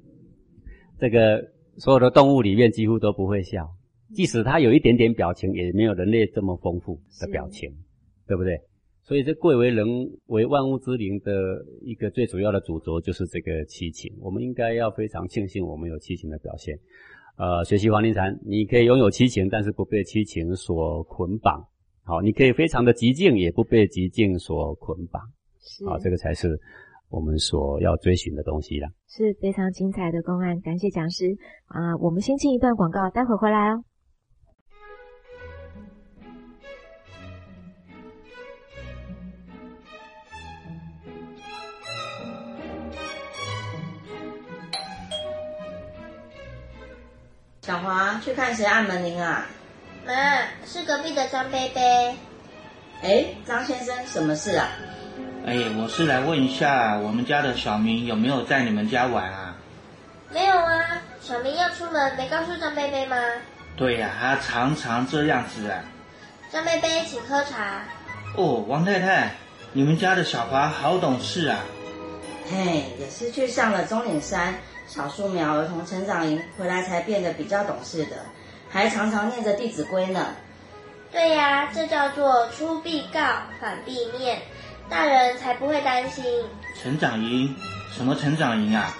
[0.98, 3.70] 这个所有的动物里面几乎都不会笑。
[4.16, 7.70] 即使他有一点点表情，也没有人类这么丰富的表情，
[8.26, 8.58] 对不对？
[9.04, 9.86] 所以这贵为人
[10.26, 11.32] 为万物之灵的
[11.84, 14.12] 一个最主要的主轴，就是这个七情。
[14.20, 16.76] 我们应该要非常庆幸我们有七情的表现。
[17.38, 21.64] 呃，学习黄庭禅，你可以拥有七情，但是不被七情所捆绑。
[22.04, 25.22] 好，你可以非常的极静，也不被极静所捆绑。
[25.86, 26.60] 好，这个才是
[27.10, 28.90] 我们所要追寻的东西啦。
[29.08, 31.96] 是非常精彩的公案，感谢讲师啊！
[31.98, 33.84] 我们先进一段广告，待会回来哦。
[47.66, 49.44] 小华去看谁按门铃啊？
[50.06, 50.14] 妈，
[50.68, 52.16] 是隔壁的张贝贝。
[53.02, 54.68] 哎，张先生，什么事啊？
[55.48, 59.56] 哎，我是来问一下，我们家的小明有没有在你们家玩啊？
[60.32, 63.18] 没有啊，小明要出门，没告诉张贝贝吗？
[63.76, 65.84] 对呀，他常常这样子啊。
[66.52, 67.82] 张贝贝，请喝茶。
[68.36, 69.32] 哦，王太太，
[69.74, 71.58] 你们家的小华好懂事啊。
[72.48, 74.54] 嘿，也是去上了钟岭山。
[74.88, 78.18] 小树苗儿童成长营回来才变得比较懂事的，
[78.70, 80.28] 还常常念着《弟子规》呢。
[81.12, 83.20] 对呀，这叫做出必告，
[83.62, 84.42] 反必面，
[84.90, 86.26] 大人才不会担心。
[86.82, 87.56] 成长营？
[87.92, 88.96] 什么成长营啊？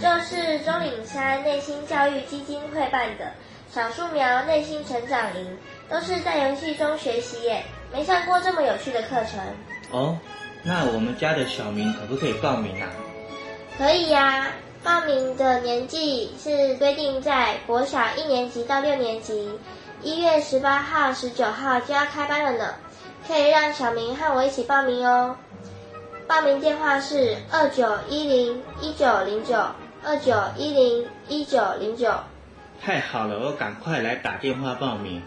[0.00, 3.32] 就是钟岭山内心教育基金会办的
[3.70, 5.56] 小树苗内心成长营，
[5.88, 9.40] 都是在游戏中学习耶，没上过这么有趣的课程。
[9.92, 10.18] 哦，
[10.64, 12.88] 那我们家的小明可不可以报名啊？
[13.78, 14.48] 可以呀。
[14.84, 19.58] 报名的年纪是规定在国小一年级到六年级，
[20.02, 22.74] 一月十八号、十九号就要开班了呢，
[23.26, 25.36] 可以让小明和我一起报名哦。
[26.26, 29.56] 报名电话是二九一零一九零九
[30.04, 32.12] 二九一零一九零九。
[32.80, 35.22] 太好了，我赶快来打电话报名。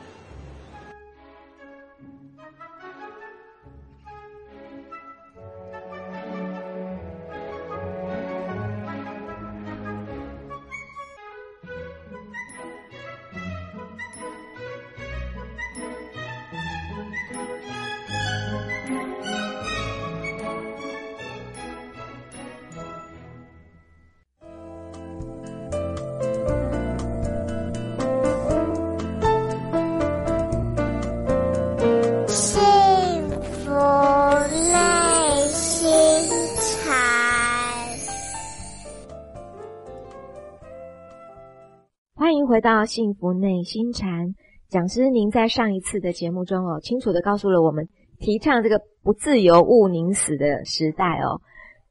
[42.55, 44.33] 回到幸福内心禅
[44.69, 51.41] 讲师，您在上一次的节目中哦，清楚的告诉了我们，提倡这个不自由勿宁死的时代哦，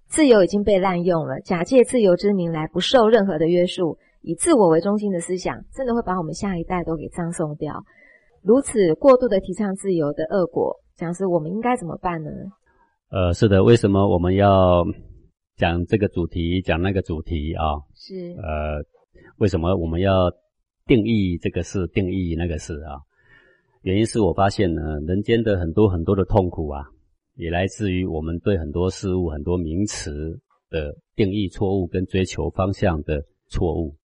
[0.07, 7.85] 自由已经被滥用了，假借自由之名来不受任何的约束，以自我为中心的思想，真的会把我们下一代都给葬送掉。
[8.43, 12.31] 如此过度的提倡自由的恶果，讲师，我们应该怎么办呢？
[13.11, 14.83] 呃，是的，为什么我们要
[15.59, 17.77] 讲这个主题，讲那个主题啊？
[17.95, 18.81] 是，呃，
[19.37, 20.33] 为什么我们要
[20.87, 23.01] 定义这个事，定义那个事啊？
[23.83, 26.87] 原因是我发现呢，人间的很多很多的痛苦啊，
[27.37, 30.39] 也来自于我们对很多事物、很多名词
[30.71, 33.97] 的定义错误，跟追求方向的错误。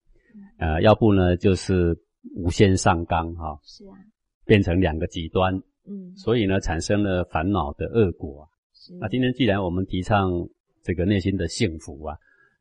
[0.58, 1.96] 呃，要不呢，就是
[2.34, 3.92] 无限上纲哈，是啊，
[4.44, 5.54] 变成两个极端，
[5.86, 8.48] 嗯，所以呢，产生了烦恼的恶果。
[8.98, 10.30] 那今天既然我们提倡
[10.82, 12.16] 这个内心的幸福啊，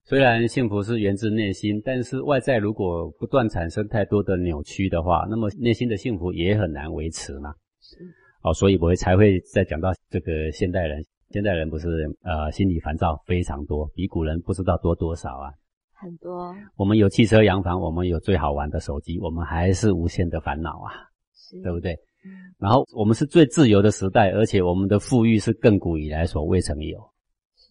[0.10, 7.54] 虽然幸福是源自内心，但是外在如果不断产生太多的扭曲的话，那么内心的幸福也很难维持嘛。
[7.80, 7.96] 是，
[8.42, 11.88] 哦，所以我才会再讲到这个现代人，现代人不是
[12.24, 15.54] 呃心理烦躁非常多，比古人不知道多多少啊。
[15.94, 16.56] 很多。
[16.76, 20.90] 我们有汽车洋房，我们有最好玩的手机，我们还是无限的烦恼啊，
[21.62, 21.96] 对不对？
[22.58, 26.98] 然后我们是最自由的时代，而且我们的富裕是亘古以来所未曾有，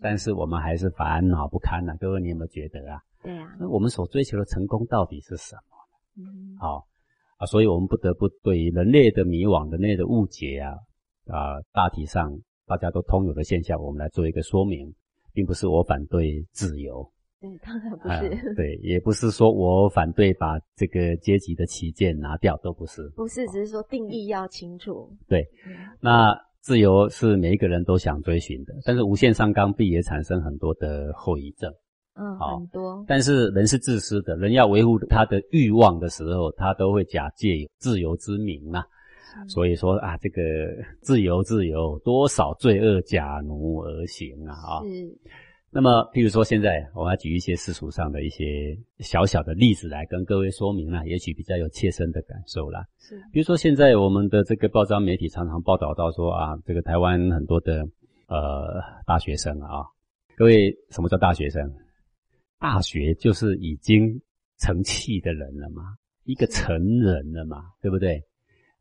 [0.00, 1.94] 但是我们还是烦恼不堪呐。
[2.00, 3.00] 各位，你有没有觉得啊？
[3.22, 3.56] 对啊。
[3.58, 6.22] 那我们所追求的成功到底是什么？
[6.22, 6.86] 嗯，好
[7.38, 10.72] 啊，所以我们不得不对人类的迷惘、人类的误解啊
[11.26, 12.32] 啊，大体上
[12.66, 14.94] 大家都通有的现象，我们来做一个说明，
[15.32, 17.10] 并不是我反对自由。
[17.40, 18.54] 对，当然不是。
[18.56, 23.08] 对，也不是说我反对把这个阶级的旗舰拿掉，都不是。
[23.14, 25.08] 不是，只是说定义要清楚。
[25.28, 25.46] 对，
[26.00, 31.72] 那自由是每一个人都想追寻的，但是无限上纲必也产生很多的后遗症。
[32.14, 33.04] 嗯，很多。
[33.06, 38.84] 但是人是自私的，人要维护他的欲望的时候，他都会假借自由之名啊。
[39.46, 40.42] 所以说啊，这个
[41.00, 44.52] 自由，自由，多少罪恶假奴而行啊！
[44.52, 44.82] 啊。
[44.82, 45.16] 是。
[45.78, 52.84] 那么，比如说，现在我要举一些世俗上的一些小小的例子来跟各位说明了，也许比较有切身的感受啦。
[52.98, 57.88] 是，比如说，现在我们的这个报章媒体常常报道到说啊，这个台湾很多的
[58.26, 59.86] 呃大学生啊，
[60.36, 61.72] 各位什么叫大学生？
[62.58, 64.20] 大学就是已经
[64.58, 68.20] 成器的人了嘛，一个成人了嘛，对不对？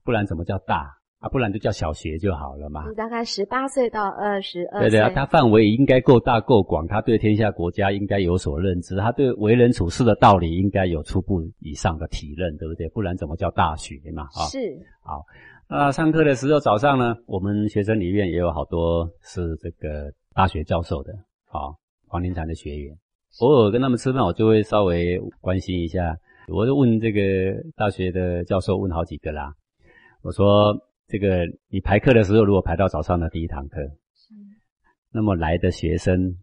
[0.04, 0.97] 不然怎么叫大？
[1.20, 2.92] 啊，不然就叫小学就好了嘛。
[2.96, 4.82] 大概十八岁到二十二。
[4.82, 12.88] 对对啊，他范围应该够大够广，他对天下国家应该有所认知，他对为人处事的道理应该有初步以上的体认，对不对？
[12.90, 14.26] 不然怎么叫大学嘛？
[14.26, 14.60] 啊，是。
[15.02, 15.26] 好，
[15.68, 21.12] 那上课的时候早上呢，我们学生里面也有好多是这个大学教授的，
[21.48, 21.74] 好，
[22.08, 22.96] 黄庭禅的学员，
[23.40, 26.16] 偶尔跟他们吃饭，我就会稍微关心一下，
[26.48, 27.20] 我就问这个
[27.76, 29.52] 大学的教授问好几个啦，
[30.22, 30.80] 我说。
[31.08, 33.80] 这个你排课的时候，如果排到早上的第一堂课，
[35.10, 36.36] 那么来的学生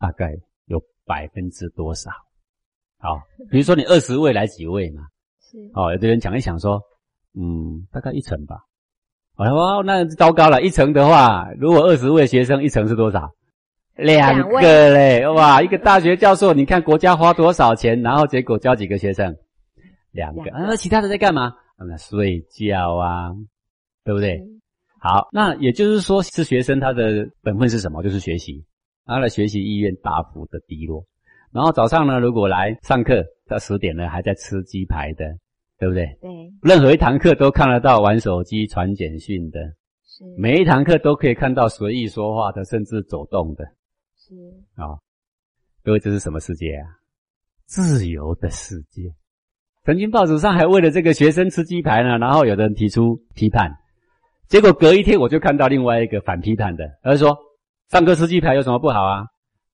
[0.00, 0.34] 大概
[0.66, 2.10] 有百分之多少？
[2.98, 5.02] 好，比如说你二十位来几位嘛？
[5.40, 6.82] 是哦，有的人讲一想说，
[7.34, 8.64] 嗯，大概一成吧。
[9.36, 13.32] 哦，那糟糕了，一成的话，如果二十位学生，一成是多少？
[13.94, 19.36] 两个嘞，哇，一个大学教授，你看国家花多少钱，然后结果教几个学生？
[20.10, 21.54] 两个，那其他的在干嘛？
[21.78, 23.30] 那睡觉啊。
[24.04, 24.40] 对不对？
[25.00, 28.02] 好，那也就是说，是学生他的本分是什么？
[28.02, 28.64] 就是学习，
[29.04, 31.04] 他的学习意愿大幅的低落。
[31.52, 35.24] 然后早上呢，如果来上课，到十点了还在吃鸡排的，
[35.78, 36.06] 对不对？
[36.20, 36.30] 对。
[36.62, 39.60] 任何一堂课都看得到玩手机、传简讯的，
[40.04, 40.24] 是。
[40.38, 43.64] 每一堂课都可以看到随意说话的，甚至走动的，
[44.16, 44.34] 是。
[44.74, 44.98] 啊，
[45.82, 46.88] 各位，这是什么世界啊？
[47.66, 49.02] 自由的世界。
[49.84, 53.70] 曾经报纸上还为了这个学生吃鸡排呢，然后有人提出批判。
[54.48, 57.36] 结果隔一天我就看到另外一个反批判的，他说
[57.90, 59.24] ：“上课吃鸡排有什么不好啊？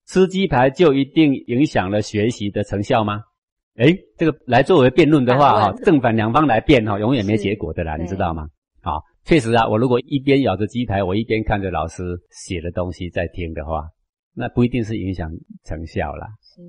[0.07, 3.21] 吃鸡排就一定影响了学习的成效吗？”
[3.77, 8.47] 哎，这个来作为辩论的话，哈，正反两方来辩，哈，永远没结果的啦，你知道吗？
[8.83, 13.89] 好，确实啊，我如果一边咬着鸡排，我一边看着老师写的东西在听的话，
[14.35, 15.31] 那不一定是影响
[15.65, 16.27] 成效啦。
[16.43, 16.61] 是，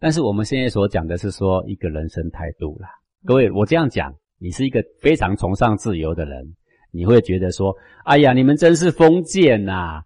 [0.00, 2.88] 但是我们现在所讲的是说一个人生态度啦。
[3.24, 6.54] 各位，我这样讲，你是一个非常崇尚自由的人。
[6.90, 10.02] 你会觉得说：“哎呀，你们真是封建呐，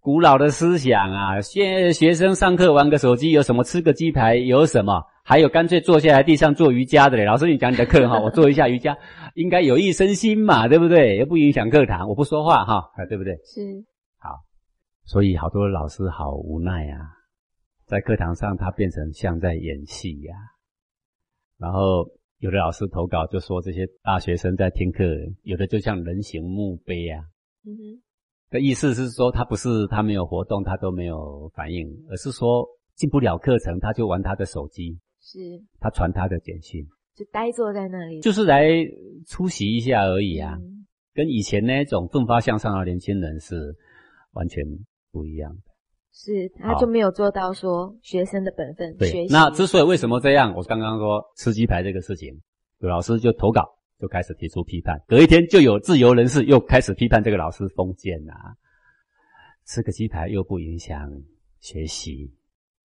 [0.00, 1.40] 古老的思想啊！
[1.40, 3.64] 现在学生上课玩个手机有什么？
[3.64, 5.02] 吃个鸡排有什么？
[5.22, 7.24] 还有干脆坐下来地上做瑜伽的嘞。
[7.24, 8.96] 老师，你讲你的课哈， 我做一下瑜伽，
[9.34, 11.16] 应该有益身心嘛，对不对？
[11.18, 13.34] 又不影响课堂，我不说话哈，对不对？
[13.44, 13.60] 是
[14.18, 14.40] 好，
[15.04, 17.10] 所以好多老师好无奈啊，
[17.86, 20.34] 在课堂上他变成像在演戏呀，
[21.58, 22.08] 然后。
[22.40, 25.04] 有的老师投稿就说，这些大学生在听课，
[25.42, 27.22] 有的就像人形墓碑啊。
[27.66, 28.02] 嗯哼，
[28.50, 35.38] 的意思是说，他不是他没有活动，他都没有反应，而是说进不了课程，他就玩他的手机，是，
[35.78, 36.82] 他传他的简讯，
[37.14, 38.66] 就呆坐在那里，就是来
[39.26, 40.58] 出席一下而已啊。
[41.12, 43.76] 跟以前那种奋发向上的年轻人是
[44.32, 44.64] 完全
[45.12, 45.69] 不一样的。
[46.12, 48.96] 是，他就没有做到说学生的本分。
[48.98, 52.40] 对，那之所以为什么这样，我刚刚说吃鸡排这个事情，
[52.80, 53.64] 有老师就投稿，
[53.98, 55.00] 就开始提出批判。
[55.06, 58.54] 隔一天就有自由人士又开始批判这个老师封建啊，
[59.66, 61.10] 吃个鸡排又不影响
[61.60, 62.34] 学习。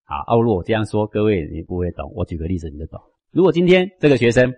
[0.05, 2.13] 好，奥若这样说，各位你不会懂。
[2.15, 3.01] 我举个例子你就懂。
[3.33, 4.53] 如果今天这个学生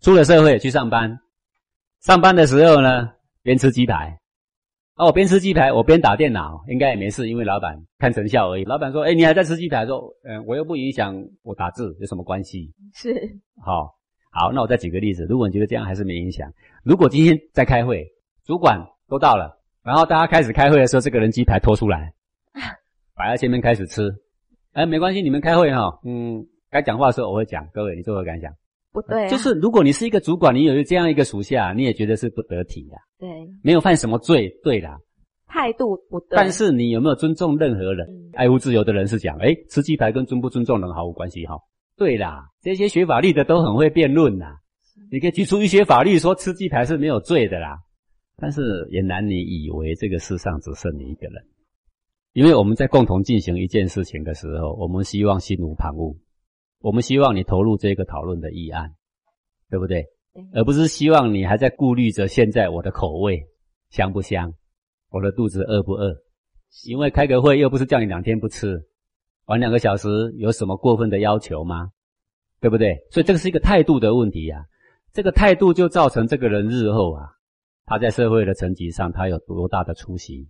[0.00, 1.18] 出了社会去上班，
[2.00, 3.08] 上班的时候呢，
[3.42, 4.20] 边吃鸡排。
[4.96, 8.64] 哦，我边吃鸡排，我边打电脑，应该也没事，因为老板看成效而已。
[8.64, 13.12] 老板说：“哎，你还在吃鸡排？”说：“嗯，我又不影响我打字，有什么关系？”是，
[13.60, 13.92] 好，
[14.30, 15.26] 好，那我再举个例子。
[15.28, 16.48] 如果你觉得这样还是没影响，
[16.84, 18.06] 如果今天在开会，
[18.44, 22.12] 主管都到了，然后大家开始开会的时候，这个人鸡排拖出来，
[23.16, 24.14] 摆在前面开始吃，
[24.74, 27.66] 哎，没关系，你们开会哈，嗯，该讲话的时候我会讲。
[27.72, 28.54] 各位，你作何感想？
[28.94, 32.96] 不对，就是如果你是一个主管，你有这样一个属下，你也觉得是不得体的。
[33.18, 33.28] 对，
[33.60, 34.96] 没有犯什么罪，对啦，
[35.48, 36.28] 态度不对。
[36.30, 38.06] 但是你有没有尊重任何人？
[38.34, 41.56] 爱护自由的人是讲，哎，吃鸡排跟尊不尊重人毫无关系哈。
[41.96, 44.46] 对啦，这些学法律的都很会辩论呐，
[45.10, 47.76] 你可以提出一些法律说吃鸡排是没有罪的啦。
[48.36, 51.44] 但是也难你以为这个世上只剩你一个人，
[52.32, 56.16] 因为我们在共同进行一件事情的时候，我们希望心无旁骛。
[56.84, 58.94] 我们希望你投入这个讨论的议案，
[59.70, 60.04] 对不对？
[60.52, 63.42] 而不是希望你还在顾虑着现在我的口味
[63.88, 64.52] 香不香，
[65.08, 66.14] 我的肚子饿不饿？
[66.84, 68.84] 因为开个会又不是叫你两天不吃，
[69.46, 71.90] 玩两个小时有什么过分的要求吗？
[72.60, 72.98] 对不对？
[73.10, 74.66] 所以这个是一个态度的问题呀。
[75.14, 77.30] 这个态度就造成这个人日后啊，
[77.86, 80.46] 他在社会的层级上他有多大的出息，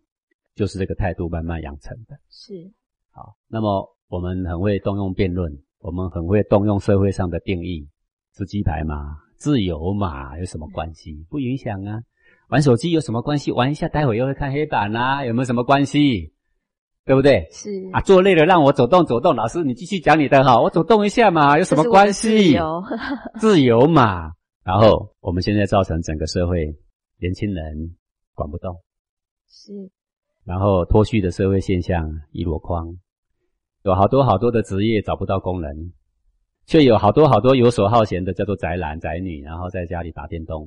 [0.57, 2.18] 就是这个态度慢慢养成的。
[2.28, 2.72] 是
[3.12, 5.57] 好，那么我们很会动用辩论。
[5.85, 7.87] 我们很会动用社会上的定义，
[8.32, 11.26] 吃鸡排嘛，自由嘛，有什么关系？
[11.28, 12.01] 不影响啊。
[12.49, 13.53] 玩手机有什么关系？
[13.53, 16.32] 玩一下，待会又会看黑板啦，有没有什么关系？
[17.05, 17.47] 对不对？
[17.51, 19.37] 是啊，坐累了让我走动走动。
[19.37, 22.28] 老师，你继续讲你的哈，我走动一下嘛，有什么关系？
[22.30, 22.82] 自由，
[23.39, 24.32] 自由嘛。
[24.64, 26.74] 然后我们现在造成整个社会
[27.20, 27.95] 年轻人
[28.32, 28.74] 管不动，
[29.47, 29.91] 是，
[30.45, 32.97] 然后脱序的社会现象一箩筐。
[33.85, 35.93] 有好多好多的职业找不到工人，
[36.64, 40.66] 却有好多好多游手好闲的叫做宅男宅女，然后在家里打电动。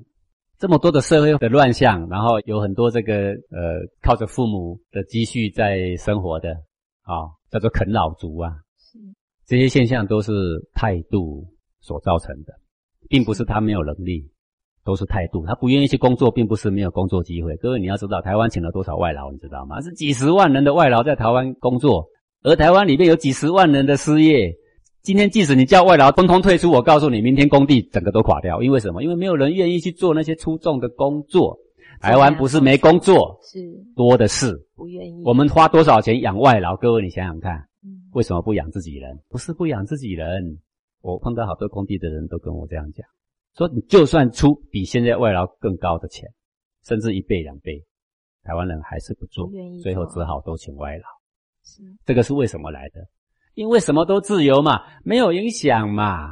[0.59, 6.51] 这么多的社会的乱象，然后有很多这个呃靠着父母的积蓄在生活的
[7.01, 8.53] 啊，叫做啃老族啊。
[9.47, 10.32] 这些现象都是
[10.76, 11.43] 态度
[11.80, 12.53] 所造成的，
[13.09, 14.30] 并不是他没有能力，
[14.84, 15.43] 都是态度。
[15.47, 17.55] 他不愿意去工作，并不是没有工作机会。
[17.57, 19.82] 各位你要知道，台湾请了多少外劳，你知道吗？
[19.82, 22.07] 是几十万人的外劳在台湾工作。
[22.43, 24.55] 而台湾里面有几十万人的失业，
[25.01, 28.61] 今天即使你叫外劳通通退出，我告诉你，明天工地整个都垮掉。
[28.61, 29.03] 因为什么？
[29.03, 31.57] 因为没有人愿意去做那些出众的工作。
[31.99, 33.59] 台湾不是没工作，是
[33.95, 35.23] 多的是不愿意。
[35.25, 36.77] 我们花多少钱养外劳？
[36.77, 37.65] 各位你想想看，
[38.13, 39.19] 为什么不养自己人？
[39.29, 40.59] 不是不养自己人。
[41.01, 43.03] 我碰到好多工地的人都跟我这样讲，
[43.55, 46.29] 说你就算出比现在外劳更高的钱，
[46.85, 47.83] 甚至一倍两倍，
[48.43, 49.49] 台湾人还是不做，
[49.81, 51.03] 最后只好都请外劳。
[52.05, 53.01] 这个是为什么来的？
[53.55, 56.30] 因为什么都自由嘛，没有影响嘛，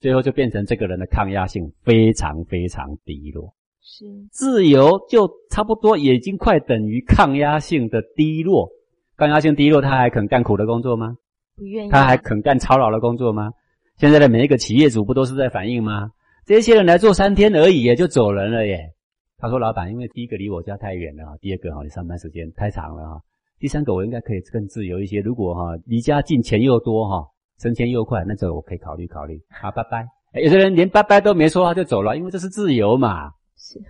[0.00, 3.54] 最后就变成这个人的抗压性非常非常低落。
[3.80, 8.68] 是自由就差不多已经快等于抗压性的低落。
[9.16, 11.16] 抗压性低落，他还肯干苦的工作吗？
[11.56, 11.90] 不愿意。
[11.90, 13.52] 他还肯干操劳的工作吗？
[13.96, 16.10] 现在的每一个企业主不都是在反映吗？
[16.44, 18.92] 这些人来做三天而已，也就走人了耶。
[19.38, 23.20] 他说：“老板，因为第一个离我家太远了，第二个哈，你上班时间太长了哈。”
[23.58, 25.20] 第三个我应该可以更自由一些。
[25.20, 27.26] 如果哈离家近钱又多哈
[27.58, 29.40] 升迁又快，那这个我可以考虑考虑。
[29.48, 30.06] 好，拜拜。
[30.42, 33.30] 有些人连拜拜都没说他就走了，因为这是自由嘛。
[33.56, 33.80] 是，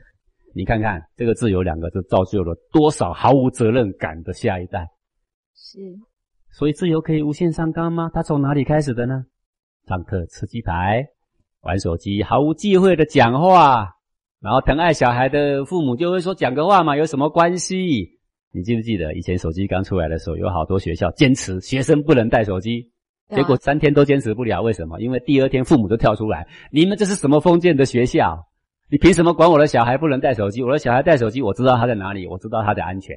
[0.55, 4.87] 你看看这个自由两个字造就了多少毫无责任感的下一代。
[5.55, 5.81] 是，
[6.53, 8.09] 所以自由可以无限上纲吗？
[8.15, 9.25] 他从哪里开始的呢？
[9.89, 11.05] 上课吃鸡排，
[11.63, 13.89] 玩手机，毫无忌讳的讲话，
[14.41, 18.16] 然后疼爱小孩的父母就会说讲个话嘛，有什么关系？
[18.57, 22.91] 你记不记得以前手机刚出来的时候，有好多学校坚持学生不能带手机，
[23.29, 24.63] 结果三天都坚持不了。
[24.63, 24.99] 为什么？
[24.99, 28.49] 因为第二天父母就跳出来：“你们这是什么封建的学校？
[28.91, 30.63] 你凭什么管我的小孩不能带手机？
[30.63, 33.15] 我的小孩带手机，我知道他在哪里，我知道他的安全。”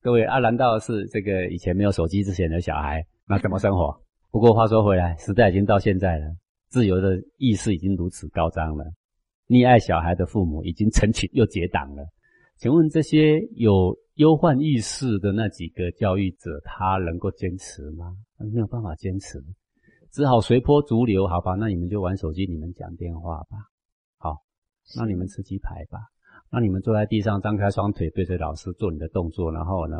[0.00, 3.92] 各位啊，难道是这个以前没有手机之前的小孩，那怎么生活？
[4.30, 6.26] 不过话说回来，时代已经到现在了，
[6.68, 8.84] 自由的意识已经如此高涨了，
[9.48, 12.06] 溺爱小孩的父母已经成群又结党了。
[12.56, 13.96] 请问这些有？
[14.16, 18.16] 忧患意识的那几个教育者，他能够坚持吗？
[18.38, 19.38] 没有办法坚持，
[20.10, 21.26] 只好随波逐流。
[21.26, 23.58] 好吧，那你们就玩手机，你们讲电话吧。
[24.16, 24.38] 好，
[24.96, 25.98] 那你们吃鸡排吧。
[26.50, 29.96] 那你们坐在地上，张开双腿对着老师做你的动作，然后呢，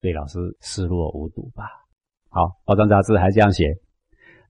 [0.00, 1.64] 对老师视若无睹吧。
[2.28, 3.74] 好，包装杂志还这样写，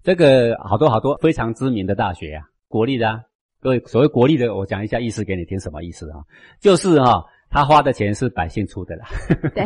[0.02, 3.22] 这个好多好多非常知名的大学啊，国立的，啊，
[3.60, 6.20] 各位所谓国立的，我讲一下意思给你听，什么意思啊？
[6.60, 9.06] 就是哈，他花的钱是百姓出的啦。
[9.54, 9.64] 对，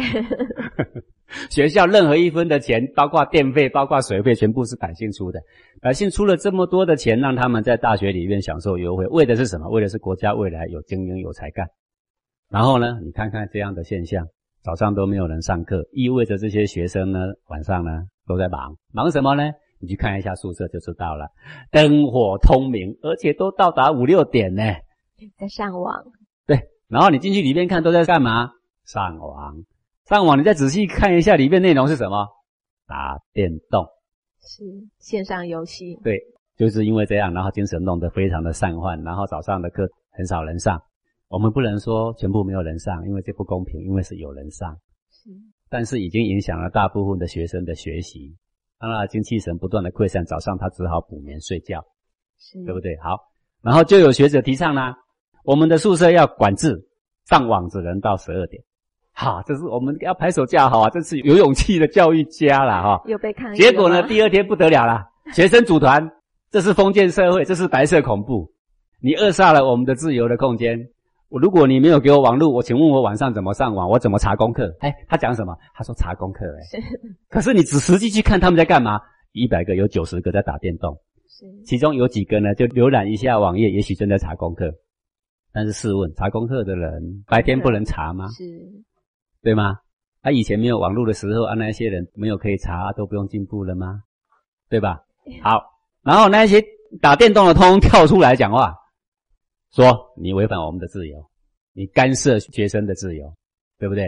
[1.48, 5.40] 学校任何一分的钱，包括电费、包括水费，全部是百姓出的。
[5.80, 9.70] 百姓出了这么多的钱，让他们在大学里面享受优惠，为的是什么？
[9.70, 11.68] 为的是国家未来有精英、有才干。
[12.50, 14.26] 然后呢，你看看这样的现象。
[14.64, 19.52] 早上都没有人上课，意味着这些学生呢，晚上呢都在忙，忙什么呢？
[19.78, 21.28] 你去看一下宿舍就知道了，
[21.70, 24.64] 灯火通明，而且都到达五六点呢，
[25.38, 26.02] 在上网。
[26.88, 28.50] 对，然后你进去里面看都在干嘛？
[28.84, 29.64] 上网，
[30.04, 32.26] 上网，你再仔细看一下里面内容是什么？
[32.86, 33.84] 打电动，
[34.40, 34.62] 是
[34.98, 35.98] 线上游戏。
[36.04, 36.20] 对，
[36.56, 40.80] 就是因为这样，然后精神弄得非常的散涣，然后早上的课很少人上。
[41.28, 44.78] 我们不能说全部没有人上，因为这不公平，因为是有人上，
[45.10, 45.28] 是，
[45.68, 48.32] 但是已经影响了大部分的学生的学习，
[48.78, 51.84] 让他精气神不断的溃散，早上他只好补眠睡觉，
[52.38, 52.96] 是，对不对？
[52.98, 53.18] 好，
[53.60, 54.96] 然后就有学者提倡啦，
[55.46, 56.76] 我们的宿舍要管制，
[57.28, 58.60] 上网只能到十二点，
[59.12, 66.10] 好，这是我们要拍手叫好啊，这是有勇气的教育家了哈，又被抗议，结果呢，第二天不得了了，学生组团，
[66.50, 68.50] 这是封建社会，这是白色恐怖，
[69.00, 70.76] 你扼杀了我们的自由的空间。
[71.28, 73.88] 我如果你没有给我网络，我请问我晚上怎么上网？
[73.88, 74.72] 我怎么查功课？
[74.80, 75.56] 哎，他讲什么？
[75.74, 76.44] 他说查功课。
[76.44, 76.80] 哎，
[77.28, 79.00] 可是你只实际去看他们在干嘛？
[79.32, 80.96] 一百个有九十个在打电动，
[81.64, 82.54] 其中有几个呢？
[82.54, 84.72] 就浏览一下网页，也许正在查功课。
[85.56, 88.28] 但是试问，查功课的人白天不能查吗？
[88.28, 88.44] 是，
[89.40, 89.78] 对吗？
[90.20, 94.02] 他以前没有网络的时候，啊，那些人没有可以查，都不用进步了吗？
[94.68, 95.00] 对吧？
[95.42, 95.62] 好，
[96.02, 96.62] 然后那些
[97.00, 98.74] 打电动的通通跳出来讲话。
[99.72, 101.26] 说你违反我们的自由，
[101.72, 103.32] 你干涉学生的自由，
[103.78, 104.04] 对不对？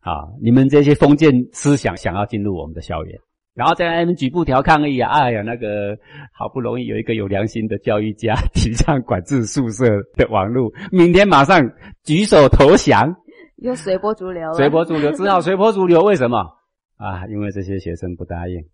[0.00, 3.18] 啊，你们这些封建思想想要进入我们的校园，
[3.54, 5.10] 然后在那边举布条抗议啊！
[5.10, 5.96] 哎呀，那个
[6.32, 9.84] 好不容易有一个有良心的教育家提倡管制宿舍
[10.14, 11.60] 的网络，明天马上
[12.02, 13.14] 举手投降，
[13.56, 14.54] 又随波逐流了。
[14.54, 16.02] 随波逐流，只好随波逐流。
[16.02, 16.38] 为什么
[16.96, 17.26] 啊？
[17.26, 18.64] 因为这些学生不答应。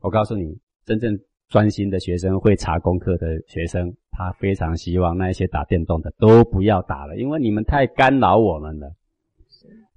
[0.00, 1.18] 我告诉你，真正
[1.48, 3.94] 专心的学生会查功课的学生。
[4.16, 8.92] 他非常希望那些打电动的都不要打了，因为你们太干扰我们了。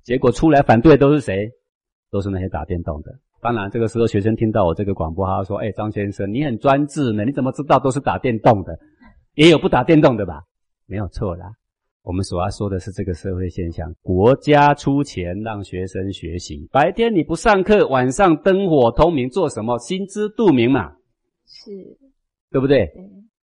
[0.03, 1.51] 结果出来反对都是谁？
[2.09, 3.11] 都是那些打电动的。
[3.39, 8.77] 当然，这个时候学生听到我这个广播，他说：“哎，张先生，你很专制呢，你怎么知道都是打电动的？
[9.35, 10.41] 也有不打电动的吧？
[10.88, 11.51] 没有错啦。
[12.01, 19.77] 我们所要说的是这个社会现象：国家出钱让学生学习，白天你不上课，晚上灯火通明，做什么？
[19.79, 20.93] 心知肚明嘛。
[21.45, 21.71] 是，
[22.49, 22.89] 对不对？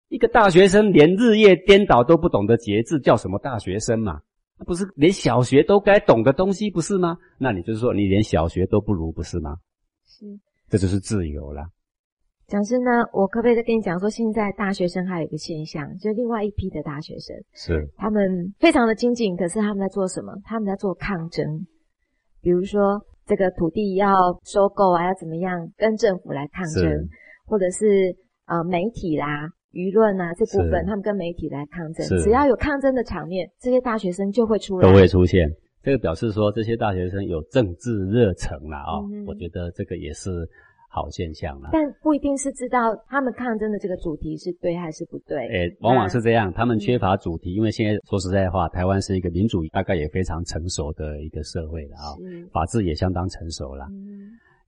[0.09, 4.21] 一个大学生连日夜颠倒都不懂得节制，叫什么大学生嘛？
[4.59, 7.17] 那不是连小学都该懂的东西，不是吗？
[7.39, 9.57] 那你就是说你连小学都不如，不是吗？
[10.07, 10.27] 是，
[10.69, 11.67] 这就是自由了。
[12.47, 20.35] 讲师呢，我可不可以再跟你讲说，现在大学生还有一个现象，就是另外一批的大学生，是他们非常的精进，可是他们在做什么？
[20.45, 21.67] 他们在做抗争。
[22.43, 24.09] 比如说这个土地要
[24.45, 27.09] 收购啊，要怎么样跟政府来抗争，
[27.47, 28.15] 或者是
[28.47, 29.49] 呃媒体啦。
[29.73, 35.49] 舆论啊，这部分他们跟媒体来抗争，只要有抗争的场面，这些大学生就会出来，都会出现。
[35.85, 38.99] 这个表示说，这些大学生有政治热忱了啊！
[39.27, 40.49] 我觉得这个也是
[40.89, 41.69] 好现象了。
[41.73, 45.47] 但不一定是知道他们抗争的这个主题是对还是不对。
[45.49, 52.17] 诶，往往是这样，他们缺乏主题，因为现在说实在话，台湾是一个民主，大概也非常成熟的一个社会了啊，
[52.51, 53.87] 法治也相当成熟了。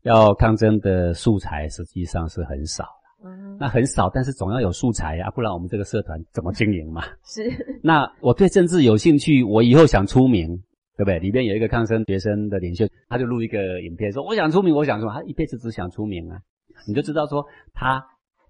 [0.02, 2.84] 要抗争的素材实际上是很少。
[3.58, 7.02] 那很少，但是总要有素材呀，不然我们这个社团怎么经营嘛？
[7.24, 7.50] 是。
[7.82, 10.62] 那我对政治有兴趣，我以后想出名，
[10.96, 11.18] 对不对？
[11.18, 16.40] 里边有一个抗生学生的领袖，他就录一个影片说：“我想出名，我想出。”他一辈子只想出名啊！
[16.88, 17.44] 你就知道说，
[17.74, 18.02] 他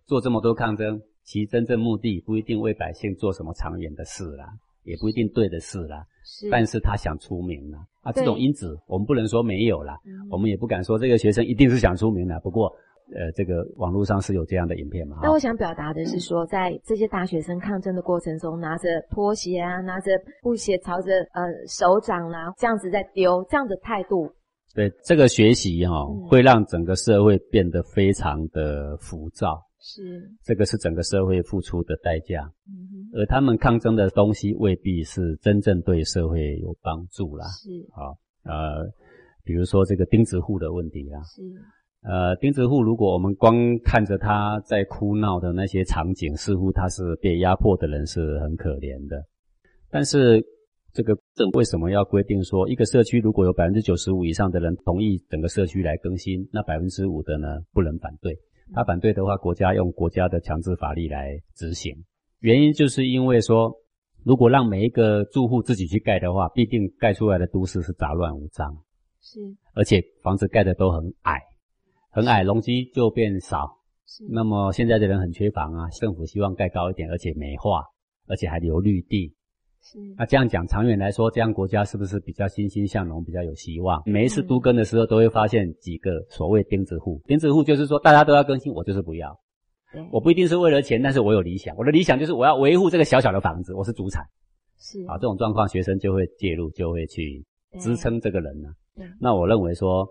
[0.05, 4.47] 做这么多抗争，其真正目的不一定为百姓做什么长远的事啦，
[4.85, 6.05] 也不一定对的事啦。
[6.25, 6.49] 是。
[6.51, 8.13] 但是他想出名啦啊！
[8.13, 9.99] 这种因子我们不能说没有啦，
[10.31, 12.39] 我们也不敢说这个学生一定是想出名的。
[12.41, 12.73] 不过。
[13.15, 15.19] 呃，这个网络上是有这样的影片吗？
[15.23, 20.11] 那我想表达的是说，在这些大学生抗争的过程中，拿着拖鞋啊，拿着
[20.43, 24.29] 布鞋朝着呃手掌啦，这样子在丢，这样的态度。
[24.75, 29.63] 对，这个学习哈，会让整个社会变得非常的浮躁。
[29.79, 32.51] 是，这个是整个社会付出的代价。
[32.67, 33.07] 嗯。
[33.15, 37.47] 而他们抗争的东西未必是真正对社会有帮助啦。
[37.47, 37.71] 是。
[37.95, 38.85] 好，呃，
[39.45, 41.23] 比如说这个钉子户的问题啊。
[41.23, 41.43] 是。
[42.09, 49.25] 呃，钉子户，如果我们光看着他在哭闹的那些场景，似乎他是被压迫的人，是很可怜的。
[49.91, 50.41] 但是
[50.93, 58.39] 这个政为什么要规定说，一个社区如果有百分之九十五以上的人同意整个社区来更新，那百分之五的呢不能反对。
[58.73, 61.93] 他反对的话，国家用国家的强制法律来执行。
[62.39, 63.75] 原因就是因为说，
[64.25, 68.77] 如果让每一个住户自己去盖的话，必定盖出来的都市是杂乱无章，
[69.21, 69.41] 是，
[69.75, 71.41] 而且房子盖的都很矮，
[72.17, 73.77] 很矮，容积就变少。
[74.31, 77.85] 那么现在的人很缺房啊，政府希望盖高一点，而且美化，
[78.27, 79.35] 而且还留绿地。
[79.83, 84.03] 是，那这样讲，长远来说，这样国家是不是比较欣欣向荣，比较有希望？
[84.07, 87.21] 每一次都更的时候，都会发现几个所谓钉子户。
[87.27, 89.39] 钉子户就是说，大家都要更新，我就是不要。
[89.93, 91.77] 对，我不一定是为了钱，但是我有理想。
[91.77, 94.25] 我的理想就是我要维护这个小小的房子，我是主产。
[94.79, 97.45] 是啊，这种状况，学生就会介入，就会去
[97.79, 98.71] 支撑这个人呢。
[98.95, 100.09] 对，那我认为说。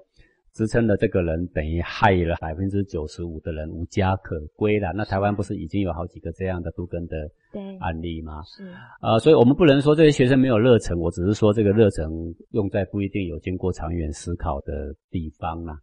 [0.55, 4.93] 支撑的这个人等于害了百分之九十五的人无家可归了。
[4.95, 7.29] 那台湾不是已经有好几个这样的杜根的
[7.81, 8.41] 案例吗？
[8.43, 8.63] 是
[9.01, 12.09] 啊，所以我们不能说这些学生没有热忱，我只是说这个热忱
[12.51, 15.77] 用在不一定有经过长远思考的地方啦。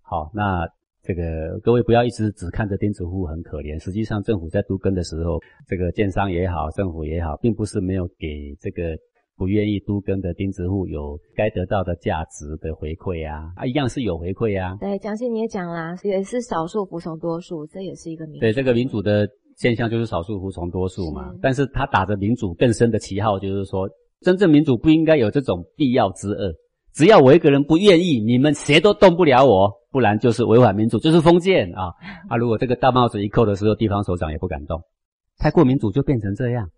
[0.00, 0.66] 好，那
[1.02, 5.38] 这个各位不要一直只看着钉子户很可怜，实际上政府在都根的时候，
[5.68, 8.96] 这个建商也好，政府也好，并不是没有给这个。
[9.40, 14.76] 不愿意都更的钉子户有该得到的价值的回馈啊，啊，一样是有回馈啊。
[14.78, 18.38] 对，蒋信你也讲啦，也是少数服从多数，这也是一个民。
[18.38, 19.26] 对，这个民主的
[19.56, 21.32] 现象就是少数服从多数嘛。
[21.40, 23.88] 但是他打着民主更深的旗号，就是说，
[24.20, 26.52] 真正民主不应该有这种必要之恶。
[26.92, 31.94] 只要我一个人不愿意，你们谁都动不了我，不然就是违反民主，就是封建啊
[32.28, 32.36] 啊！
[32.36, 34.82] 如果这个大帽子一扣的时候，地方首长也不敢动，
[35.38, 36.68] 太过民主就变成这样。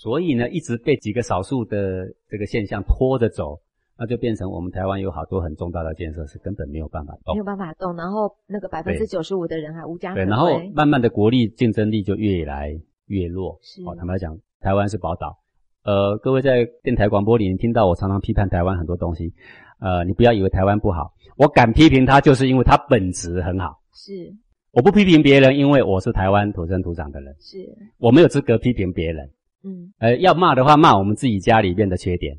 [0.00, 3.58] 所以呢，一直被几个少数的这个现象拖着走，
[3.98, 7.96] 那就变成我们台湾有好多很重大的建设是根本没有办法动，没有办法动。
[7.96, 10.24] 然后那个百分之九十五的人还无家可归。
[10.24, 13.58] 对，然后慢慢的国力竞争力就越来越弱。
[13.60, 15.36] 是，哦，坦白讲，台湾是宝岛。
[15.82, 19.34] 呃，各位在电台广播里听到我常常批判台湾很多东西，
[19.80, 23.80] 呃，你不要以为台湾不好，我敢批评它，就是因为它本质很好。
[23.92, 24.32] 是，
[24.70, 27.34] 我不批评别人，因为我是台湾土生土长的人。
[27.40, 27.58] 是，
[27.98, 29.28] 我没有资格批评别人。
[29.64, 32.36] 嗯，呃，要骂的话，骂我们自己家里面的缺点，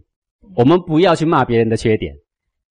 [0.56, 2.16] 我们不要去骂别人的缺点，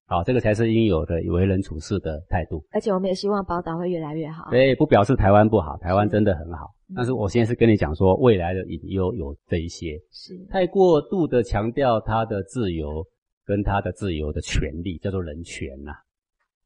[0.07, 2.64] 好，这个才是应有的为人处事的态度。
[2.70, 4.51] 而且我们也希望宝岛会越来越好。
[4.51, 6.74] 对，不表示台湾不好，台湾真的很好。
[6.96, 13.05] 但是我现在是跟你讲说，未来的隐忧有这一些，是太过度的强调他的自由
[13.44, 15.92] 跟他的自由的权利，叫做人权呐，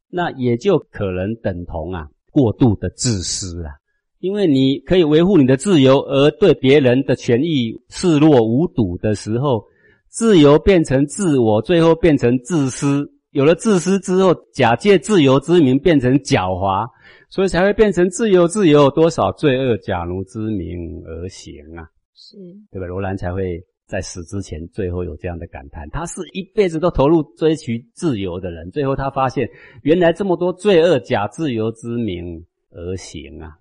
[0.09, 3.72] 那也就可能等同啊过度的自私啊。
[4.23, 9.64] 因为你可以维护你的自由，而对别人的权益视若无睹的时候，
[10.07, 13.11] 自由变成自我，最后变成自私。
[13.33, 16.87] 有了自私之后，假借自由之名变成狡猾，
[17.31, 18.47] 所以才会变成自由。
[18.47, 21.83] 自由多少罪恶假如之名而行啊？
[22.14, 22.37] 是
[22.70, 22.87] 对吧？
[22.87, 29.49] 罗兰才会在死之前最后有这样的感叹：他是一辈子都投入追求自由的人，最后他发现
[29.83, 33.59] 原来这么多罪恶假自由之名而行啊！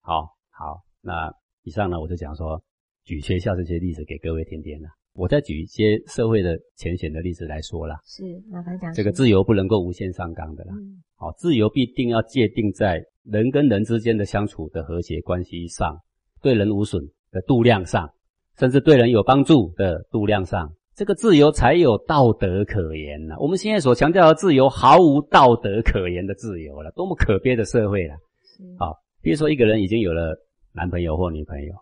[0.00, 1.32] 好好，那
[1.62, 2.62] 以上呢，我就讲说，
[3.04, 4.88] 举学校这些例子给各位听听了。
[5.12, 7.96] 我再举一些社会的浅显的例子来说了。
[8.04, 8.92] 是，麻烦讲。
[8.94, 10.74] 这个自由不能够无限上纲的啦。
[10.74, 11.02] 嗯。
[11.16, 15.98] 好，自由必定要界定在人跟人之间的相处的和谐关系上，
[16.40, 18.08] 对人无损的度量上，
[18.56, 23.34] 甚至对人有帮助的度量上，这个自由才有道德可言呢。
[23.38, 28.14] 我们现在所强调的自由，毫无道德可言的自由了，多么可悲的社会了。
[28.78, 28.96] 好。
[29.22, 30.34] 比如说，一个人已经有了
[30.72, 31.74] 男朋友或女朋友，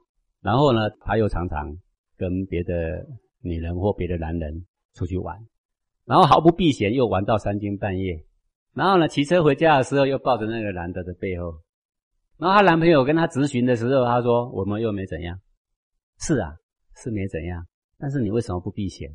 [0.42, 1.76] 然后呢，他又常常
[2.16, 3.06] 跟别的
[3.40, 4.64] 女人或别的男人
[4.94, 5.38] 出去玩，
[6.04, 8.24] 然后毫不避嫌又玩到三更半夜，
[8.74, 11.54] 然后呢，骑车回家的时候又抱着那个男的的背后，
[12.38, 15.38] 然后她男朋友跟她咨询的时候，她说：“我们又没怎样。”
[16.18, 16.56] 是啊，
[16.96, 17.64] 是没怎样，
[17.98, 19.08] 但是你为什么不避嫌？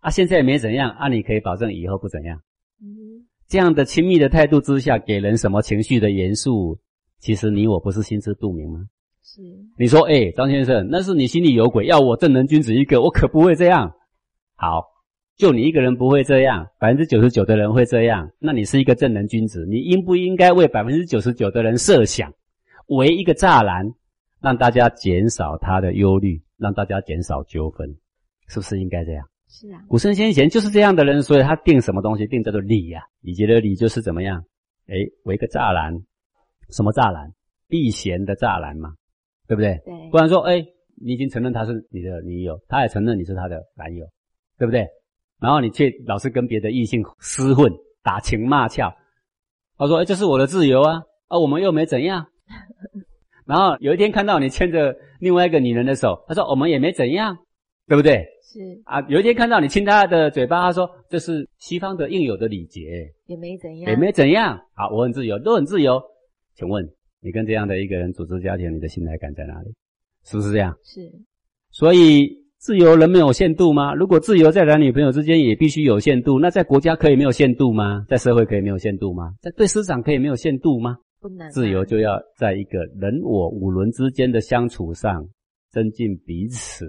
[0.00, 2.40] 啊，现在没怎样啊，你可以保证以后不怎样？
[2.80, 6.78] 嗯，这样的亲密的态度之下，给人什么情绪的元素？
[7.20, 8.80] 其实你我不是心知肚明吗？
[9.22, 9.42] 是。
[9.76, 13.92] 你说，哎，张先生，那是你心里有鬼，要我正人君子一个，我可不会这样。
[14.54, 14.84] 好，
[15.36, 18.30] 就你一个人不会这样，百分之九十九的人会这样。
[18.38, 22.32] 那你是一个正人君子，你应不应该为百分之九十九的人设想，
[22.86, 23.92] 为一个栅栏，
[24.40, 27.96] 让大家减少他的忧虑，让大家减少纠纷，
[28.48, 29.26] 是不是应该这样？
[29.48, 29.82] 是啊。
[29.88, 33.02] 古圣先贤就是这样的人，所以他定什么东西，定叫做礼呀。
[33.20, 34.44] 礼节的礼就是怎么样？
[34.86, 34.94] 哎，
[35.24, 36.02] 围一个栅栏。
[36.70, 37.32] 什么栅栏？
[37.68, 38.94] 避嫌的栅栏嘛，
[39.46, 39.80] 对不对？
[39.84, 40.10] 对。
[40.10, 40.64] 不然说，哎，
[40.96, 44.06] 你已经承认他是你的女友，他也承认你是他的男友，
[44.58, 44.86] 对不对？
[45.40, 48.92] 然后你却老是跟别的异性厮混，打情骂俏。
[49.76, 52.26] 他说，哎，这是我的自由啊，啊，我们又没怎样。
[53.46, 57.38] 然后有一天看到你牵着另外一个女人的手，他说，我们也没怎样。
[57.86, 58.22] 对不对？
[58.42, 64.60] 是啊，有一天看到你亲他的嘴巴，他说这是西方的应有的礼节，也没怎样，也没怎样。
[64.74, 65.98] 好，我很自由，都很自由。
[66.58, 66.84] 请问
[67.20, 69.72] 你跟这样的一个人组织家庭，你的信赖感在哪里？
[70.24, 70.76] 是不是这样？
[70.82, 71.08] 是。
[71.70, 73.94] 所以自由能没有限度吗？
[73.94, 78.04] 如果自由在男女朋友之间也必须有限度，那在国家可以没有限度吗？
[78.08, 79.34] 在社会可以没有限度吗？
[79.40, 80.96] 在对师长可以没有限度吗？
[81.20, 81.48] 不能。
[81.52, 85.28] 自由就要在一个人我五伦之间的相处上，
[85.70, 86.84] 增进彼此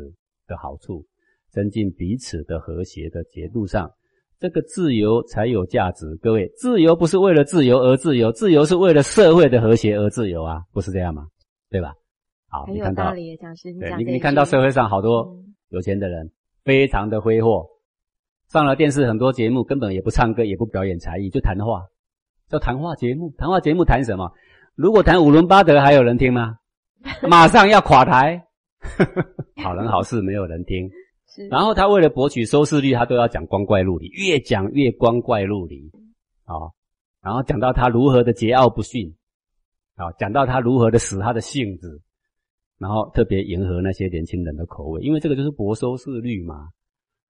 [0.47, 1.05] 的好处，
[1.51, 3.91] 增进彼此的和谐的节度上，
[4.39, 6.15] 这个自由才有价值。
[6.21, 11.27] 各位，自由不是为了自由而自由，自由是为了社会的和谐而自由啊，不是这样吗？
[11.69, 11.93] 对吧？
[12.47, 15.35] 好，很有道理，讲师，对，你你看到社会上好多
[15.67, 16.31] 有钱的人，
[16.63, 17.67] 非常的挥霍，
[18.49, 21.83] 上了电视很多节目，根本也不唱歌，也不表演才艺，就谈话，
[22.49, 23.33] 叫谈话节目。
[23.37, 24.31] 谈话节目谈什么？
[24.75, 26.55] 如果谈五伦八德，还有人听吗？
[27.29, 28.41] 马上要垮台，
[29.61, 30.89] 好人好事没有人听。
[31.49, 35.91] 然后他为了博取收视率，他都要讲光怪陆离，越讲越光怪陆离
[36.45, 36.71] 啊。
[37.21, 39.15] 然后讲到他如何的桀骜不驯
[39.95, 42.01] 啊，讲到他如何的使他的性子。
[42.77, 46.69] 然后特别迎合那些年轻人的口味，因为这个就是博收视率嘛。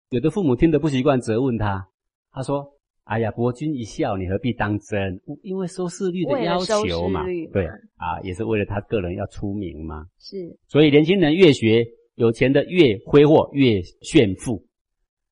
[0.08, 1.86] 有的父母听得不习惯，责问他，
[2.32, 2.68] 他说
[3.06, 5.20] ：“哎呀，博君一笑，你何必当真？
[5.42, 10.04] 因为收视率的要求嘛，对啊，也是为了他个人要出名嘛。
[10.18, 11.84] 是，所以年轻人越学
[12.16, 14.62] 有钱的越挥霍越炫富，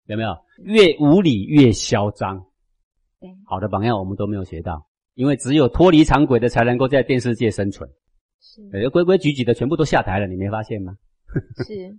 [0.07, 0.35] 有没有？
[0.63, 2.39] 越无理越嚣张。
[3.21, 7.91] 对，好的榜样我们都没有学到，因为只有脱离常轨的才能够在电视界生存。
[8.41, 10.95] 是规规矩矩的全部都下台了，你没发现吗？
[11.67, 11.99] 是，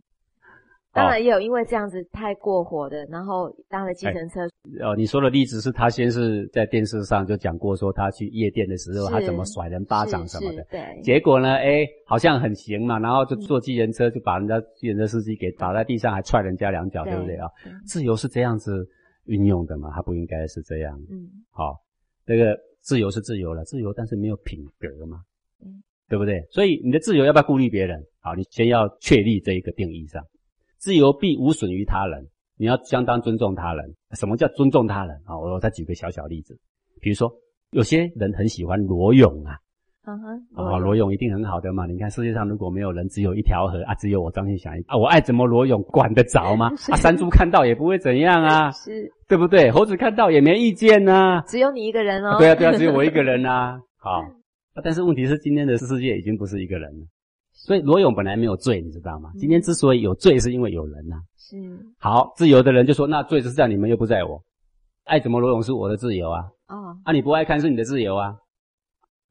[0.95, 4.47] 当然也有因为这样子太过火的，然后搭了计程车。
[4.81, 10.65] 哦，你说的例子是他先是在电视上就讲过，说他去夜店的时候，他怎么甩人巴掌什么的。
[10.71, 11.01] 对。
[11.03, 17.49] 结果呢，哎，好像很行嘛，然后就坐计程车就把人家计程车司机给打在地上，还踹人家两脚，对不对啊？
[17.85, 18.87] 自由是这样子
[19.25, 19.91] 运用的嘛？
[19.93, 20.97] 他不应该是这样。
[21.11, 21.27] 嗯。
[21.51, 21.75] 好，
[22.25, 25.19] 那个自由是自由了，自由但是没有品格嘛。
[25.61, 25.83] 嗯。
[26.07, 26.39] 对不对？
[26.51, 28.01] 所以你的自由要不要顾虑别人？
[28.21, 30.23] 好，你先要确立这一个定义上，
[30.85, 32.27] 自由必无损于他人，
[32.59, 33.95] 你要相当尊重他人。
[34.11, 35.35] 什么叫尊重他人啊？
[35.35, 36.55] 我再举个小小例子，
[37.01, 37.33] 比如说
[37.71, 39.57] 有些人很喜欢裸泳啊，
[40.53, 41.87] 啊，裸泳一定很好的嘛。
[41.87, 46.67] 你看世界上如果没有人，只有一条河啊，只有我张信祥啊，我爱怎么裸泳管得着吗？
[46.93, 49.71] 啊，山猪看到也不会怎样啊， 是，对不对？
[49.71, 52.37] 猴子看到也没意见呐，只有你一个人哦。
[52.37, 53.79] 对啊，对啊，只有我一个人呐。
[53.97, 54.21] 好。
[54.83, 57.05] 但是问题是，今天的世界已经不是一个人了，
[57.65, 59.31] 所以罗勇本来没有罪，你知道吗？
[59.39, 61.15] 今天之所以有罪，是因为有人呐。
[61.35, 61.57] 是
[61.97, 64.39] 好自由的人就说，那罪是在你们，又不在我。
[65.05, 66.43] 爱怎么罗勇是我的自由啊。
[66.67, 68.35] 哦，啊，你不爱看是你的自由啊，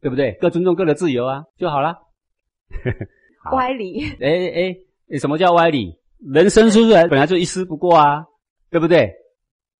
[0.01, 0.33] 对不对？
[0.41, 1.97] 各尊重各的自由啊，就好了。
[3.55, 4.03] 歪理。
[4.21, 4.77] 哎
[5.13, 5.97] 哎，什么叫歪理？
[6.19, 8.27] 人生出来 本来就一丝不挂啊，
[8.69, 9.13] 对不对？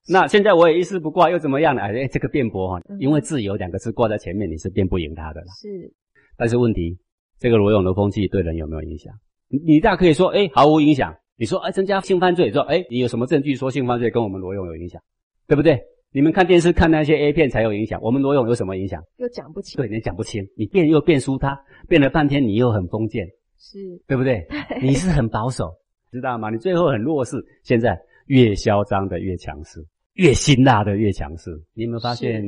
[0.09, 1.83] 那现在我也一丝不挂，又怎么样呢？
[1.83, 5.47] 哎，这个辩驳哈，因为自由两个字挂在前面，你是辩不赢他的了。
[5.61, 5.93] 是，
[6.37, 6.97] 但是问题，
[7.39, 9.15] 这个罗永的风气对人有没有影响？
[9.49, 11.15] 你大可以说，哎，毫无影响。
[11.37, 15.03] 你说，哎，增加性犯罪，说，哎，你有什么证据说性犯罪跟我们罗永有影响？
[15.47, 15.81] 对不对？
[16.13, 19.03] 你们看电视看那些 A 片才有影响，我们罗永有什么影响？
[19.17, 19.77] 又讲不清。
[19.77, 23.27] 对，你讲不清，你辩又辩输他，辩了半天你又很封建，
[23.59, 24.47] 是对不对？
[24.81, 25.75] 你是很保守，
[26.13, 26.51] 知道吗？
[26.51, 29.85] 你最后很弱势，现在越嚣张的越强势。
[30.15, 32.41] 越辛辣的越强势，你有没有发现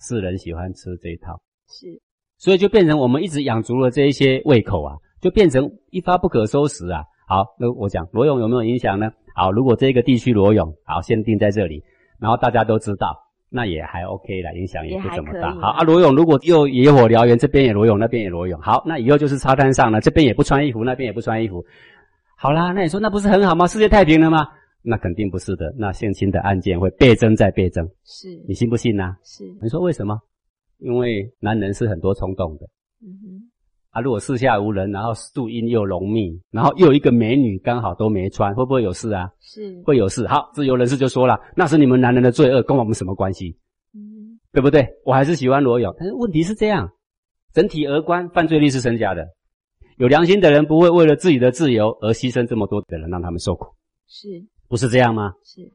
[0.00, 1.40] 世人喜欢吃这一套？
[1.68, 1.86] 是，
[2.44, 7.02] 所以就变成我们一直养足了这一些胃口啊，就变成一发不可收拾啊。
[7.26, 9.10] 好，那我讲裸泳有没有影响呢？
[9.34, 11.82] 好，如果这个地区裸泳，好，限定在这里，
[12.20, 13.16] 然后大家都知道，
[13.48, 15.54] 那也还 OK 啦，影响也不怎么大。
[15.54, 21.64] 好啊，裸泳如果又野火燎原，这边也裸泳，那边也裸泳，好，那以后就是沙滩上了，这边也不穿衣服，那边也不穿衣服，
[22.36, 23.66] 好啦，那你说那不是很好吗？
[23.66, 24.46] 世界太平了吗？
[24.82, 29.16] 那肯定不是的，那性侵的案件会倍增再倍增，是你信不信呢？
[29.22, 30.20] 是你说为什么？
[30.78, 32.66] 因为男人是很多冲动的，
[33.02, 33.50] 嗯哼，
[33.90, 39.30] 啊，如果四下无人，然后树荫又浓密，然后又一个美女刚好都没穿，会不会有事啊？
[39.40, 40.26] 是会有事。
[40.26, 43.56] 好，自由人士就说了，那是你们男人的罪恶，跟我们什么关系？
[43.94, 44.86] 嗯，对不对？
[45.04, 46.88] 我还是喜欢裸泳，但是问题是这样，
[47.52, 49.26] 整体而观，犯罪率是增加的。
[49.98, 53.66] 有良心的人不会为了自己的自由而牺牲这么多的人，让他们受苦。
[54.08, 54.28] 是。
[54.66, 55.32] 不是这样吗？
[55.44, 55.70] 是，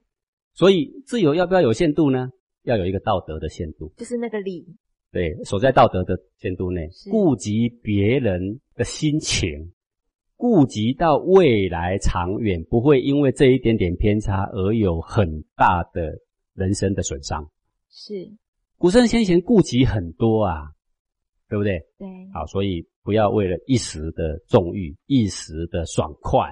[0.55, 2.29] 所以自由要不要有限度呢？
[2.63, 4.65] 要有一个道德的限度，就是那个理。
[5.11, 9.71] 对，守在道德的监督内，顾及别人的心情，
[10.37, 16.19] 顾及到未来长远，不会因为这一点点偏差而有很大的
[16.53, 17.49] 人生的损伤。
[17.89, 18.31] 是，
[18.77, 20.69] 古圣先贤顾及很多啊，
[21.49, 21.79] 对不对？
[21.97, 22.07] 对。
[22.31, 26.51] 好，所以不要为了一时的纵欲、一时的爽快。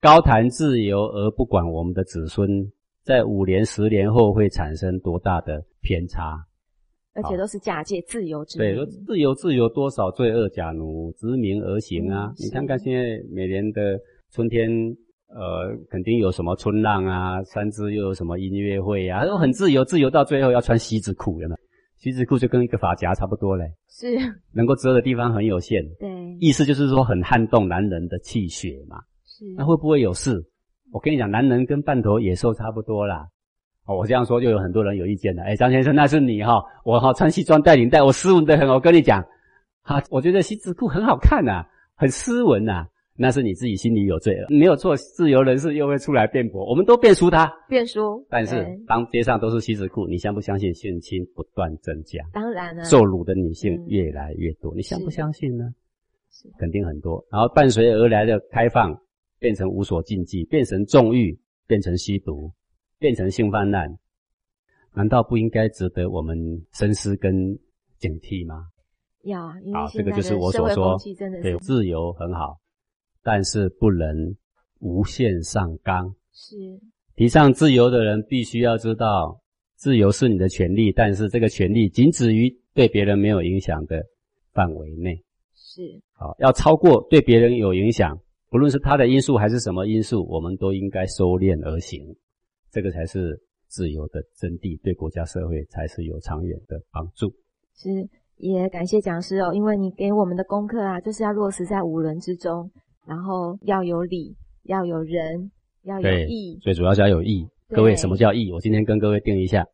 [0.00, 2.72] 高谈自由而不管我们的子孙，
[3.02, 6.46] 在五年、十年后会产生多大的偏差？
[7.16, 12.30] 而且都是假借自由之对，说自由自由多少罪恶假奴执名而行啊！
[12.38, 13.98] 你看看现在每年的
[14.30, 14.68] 春天，
[15.28, 21.58] 呃，肯定有什么春浪啊，三支又有什么音乐会啊，都很自由，自由到最后要穿西子裤，有没有？
[21.96, 24.06] 西子裤就跟一个发夹差不多嘞，是
[24.52, 25.82] 能够遮的地方很有限。
[25.98, 26.08] 对，
[26.38, 28.98] 意思就是说很撼动男人的气血嘛。
[29.24, 30.44] 是，那会不会有事？
[30.92, 33.26] 我跟你讲，男人跟半头野兽差不多啦。
[33.86, 35.42] 哦，我这样说就有很多人有意见了。
[35.44, 38.68] 哎，张先生，那是你哈，我哈穿西装带领带，我斯文的很。
[38.68, 39.24] 我跟你讲，
[39.82, 41.64] 哈，我觉得西子裤很好看呐，
[41.94, 42.86] 很斯文呐。
[43.18, 44.94] 那是你自己心里有罪了，没有错。
[44.94, 48.22] 自由人士又会出来辩驳，我们都辩输他，辩输。
[48.28, 52.22] 但是当街上都是西子裤，你相不相信性侵不断增加？
[52.34, 55.64] 当然了，受辱的女性越来越多，你相不相信呢？
[56.58, 57.24] 肯定很多。
[57.30, 58.94] 然后伴随而来的开放，
[59.38, 62.52] 变成无所禁忌，变成纵欲，变成吸毒，
[62.98, 63.98] 变成性泛滥，
[64.94, 66.36] 难道不应该值得我们
[66.72, 67.32] 深思跟
[67.98, 68.68] 警惕吗？
[69.24, 70.96] 要，好，这个就是我所说，
[71.42, 72.58] 对，自由很好。
[73.22, 74.36] 但是不能
[74.78, 76.14] 无限上纲。
[76.32, 76.56] 是
[77.16, 79.40] 提倡自由的人必须要知道，
[79.74, 84.04] 自由是你的权利，但是这个权利仅止于对别人没有影响的
[84.52, 85.20] 范围内。
[85.54, 88.16] 是好，要超过对别人有影响，
[88.48, 92.16] 不论是他的因素还是什么因素，我们都应该收敛而行。
[92.76, 97.32] 这个才是自由的真谛，对国家社会才是有长远的帮助。
[97.74, 97.88] 是，
[98.36, 102.70] 也感谢讲师哦，因为你给我们的功课啊，就是要落实在五伦之中。
[103.06, 105.50] 然后要有理，要有人，
[105.84, 107.48] 要有义，最主要是要有义。
[107.70, 108.52] 各位，什么叫义？
[108.52, 109.64] 我今天跟各位定一下：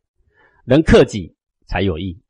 [0.64, 1.34] 能克己
[1.66, 2.22] 才有义，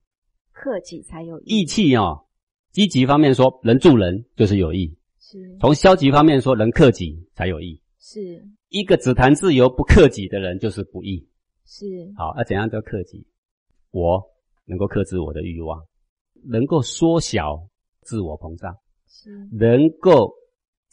[0.52, 2.24] 克己才有义气哦。
[2.70, 5.54] 积极方面说，能助人就是有义；是。
[5.60, 7.81] 从消极方面说，能克己才有义。
[8.02, 8.44] 是。
[8.68, 11.26] 一个只谈自由不克己的人就是不义。
[11.64, 11.86] 是。
[12.16, 13.24] 好，那怎样叫克己？
[13.92, 14.22] 我
[14.66, 15.82] 能够克制我的欲望，
[16.44, 17.66] 能够缩小
[18.02, 18.76] 自我膨胀，
[19.06, 20.34] 是能够。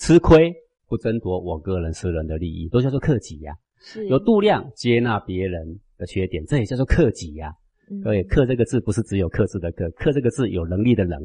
[0.01, 0.55] 吃亏
[0.87, 3.53] 不争夺我个人私人的利益，都叫做克己呀。
[4.07, 7.51] 有度量接纳别人的缺点，这也叫做克己呀。
[8.01, 11.19] 各位，克这个字不是只有克制的克，克这个字有能力的能，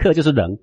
[0.00, 0.58] 克就是能，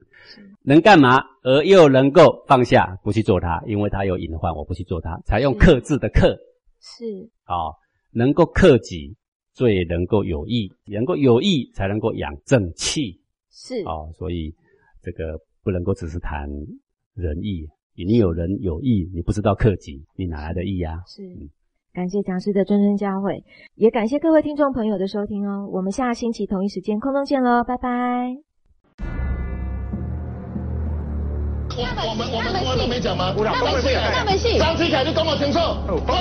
[0.64, 6.36] 能干嘛而又能够放下不去做它，因为它有隐患，我不去做它，采用克制的克。
[6.82, 7.06] 是
[7.46, 7.72] 啊，
[8.12, 9.16] 能够克己
[9.54, 13.22] 最能够有益，能够有益才能够养正气。
[13.52, 14.54] 是啊，所以
[15.02, 16.50] 这个不能够只是谈。
[17.20, 17.66] 仁义，
[17.96, 21.02] 你有仁有义，你不知道克己，你哪来的义呀？
[21.08, 21.24] 是，
[21.92, 23.42] 感谢讲师的谆谆教诲，
[23.74, 25.68] 也感谢各位听众朋友的收听哦。
[25.72, 28.47] 我们下星期同一时间空中见喽，拜拜。
[31.78, 33.34] 我我们我们我都没讲吗？
[33.38, 34.58] 那没戏，那没戏。
[34.58, 35.60] 张志凯就跟我停车。
[35.88, 36.14] 我我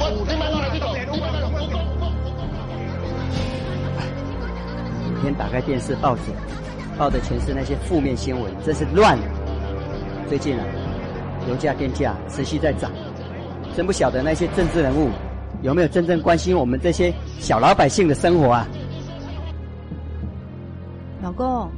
[0.00, 1.34] 我，你们过来这种，你们过来。
[5.14, 6.32] 每天打开电视报纸，
[6.96, 9.18] 报的全是那些负面新闻，真是乱。
[10.28, 10.64] 最近啊，
[11.48, 12.90] 油价、电价持续在涨，
[13.76, 15.10] 真不晓得那些政治人物
[15.60, 18.66] 有没有真正关心我们这些小老百姓的生活啊？
[21.22, 21.68] 老公，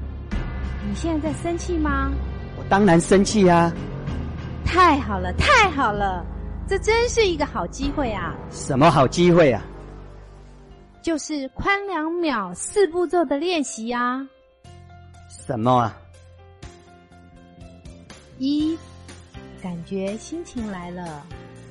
[0.89, 2.11] 你现在在生气吗？
[2.57, 3.73] 我当然生气啊！
[4.65, 6.25] 太好了，太好了，
[6.69, 8.35] 这真是一个好机会啊！
[8.51, 9.63] 什么好机会啊？
[11.03, 14.27] 就是宽两秒四步骤的练习呀！
[15.29, 15.97] 什么啊？
[18.39, 18.77] 一，
[19.63, 21.23] 感觉心情来了，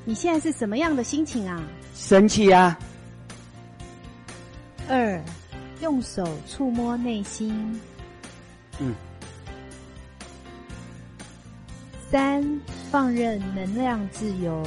[0.06, 1.62] 你现在是什么样的心情啊？
[1.96, 2.78] 生气啊。
[4.88, 5.22] 二，
[5.82, 7.80] 用手触摸内心。
[8.80, 8.96] 嗯。
[12.10, 14.64] 三，放任能量自由。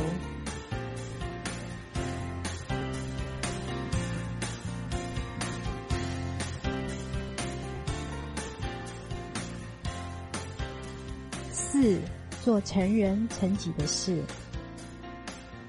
[11.50, 11.98] 四
[12.44, 14.22] 做成人成己的事。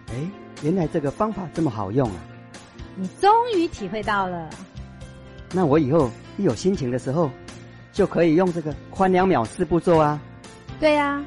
[0.10, 0.16] 哎，
[0.62, 2.16] 原来这个方法这么好用啊！
[2.96, 4.48] 你终于体会到了。
[5.52, 7.32] 那我以后一有心情的时候，
[7.94, 10.20] 就可以用这个宽两秒四步骤啊。
[10.80, 11.24] 对啊，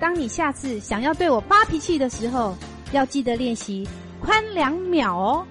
[0.00, 2.56] 当你下次想要对我发脾气的时候，
[2.90, 3.86] 要记得练习
[4.20, 5.46] 宽两秒哦。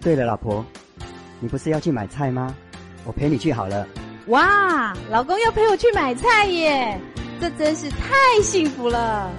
[0.00, 0.64] 对了，老婆，
[1.38, 2.54] 你不是要去买菜吗？
[3.04, 3.86] 我陪你去好了。
[4.28, 6.98] 哇，老公要陪我去买菜耶！
[7.40, 9.30] 这真是太幸福了。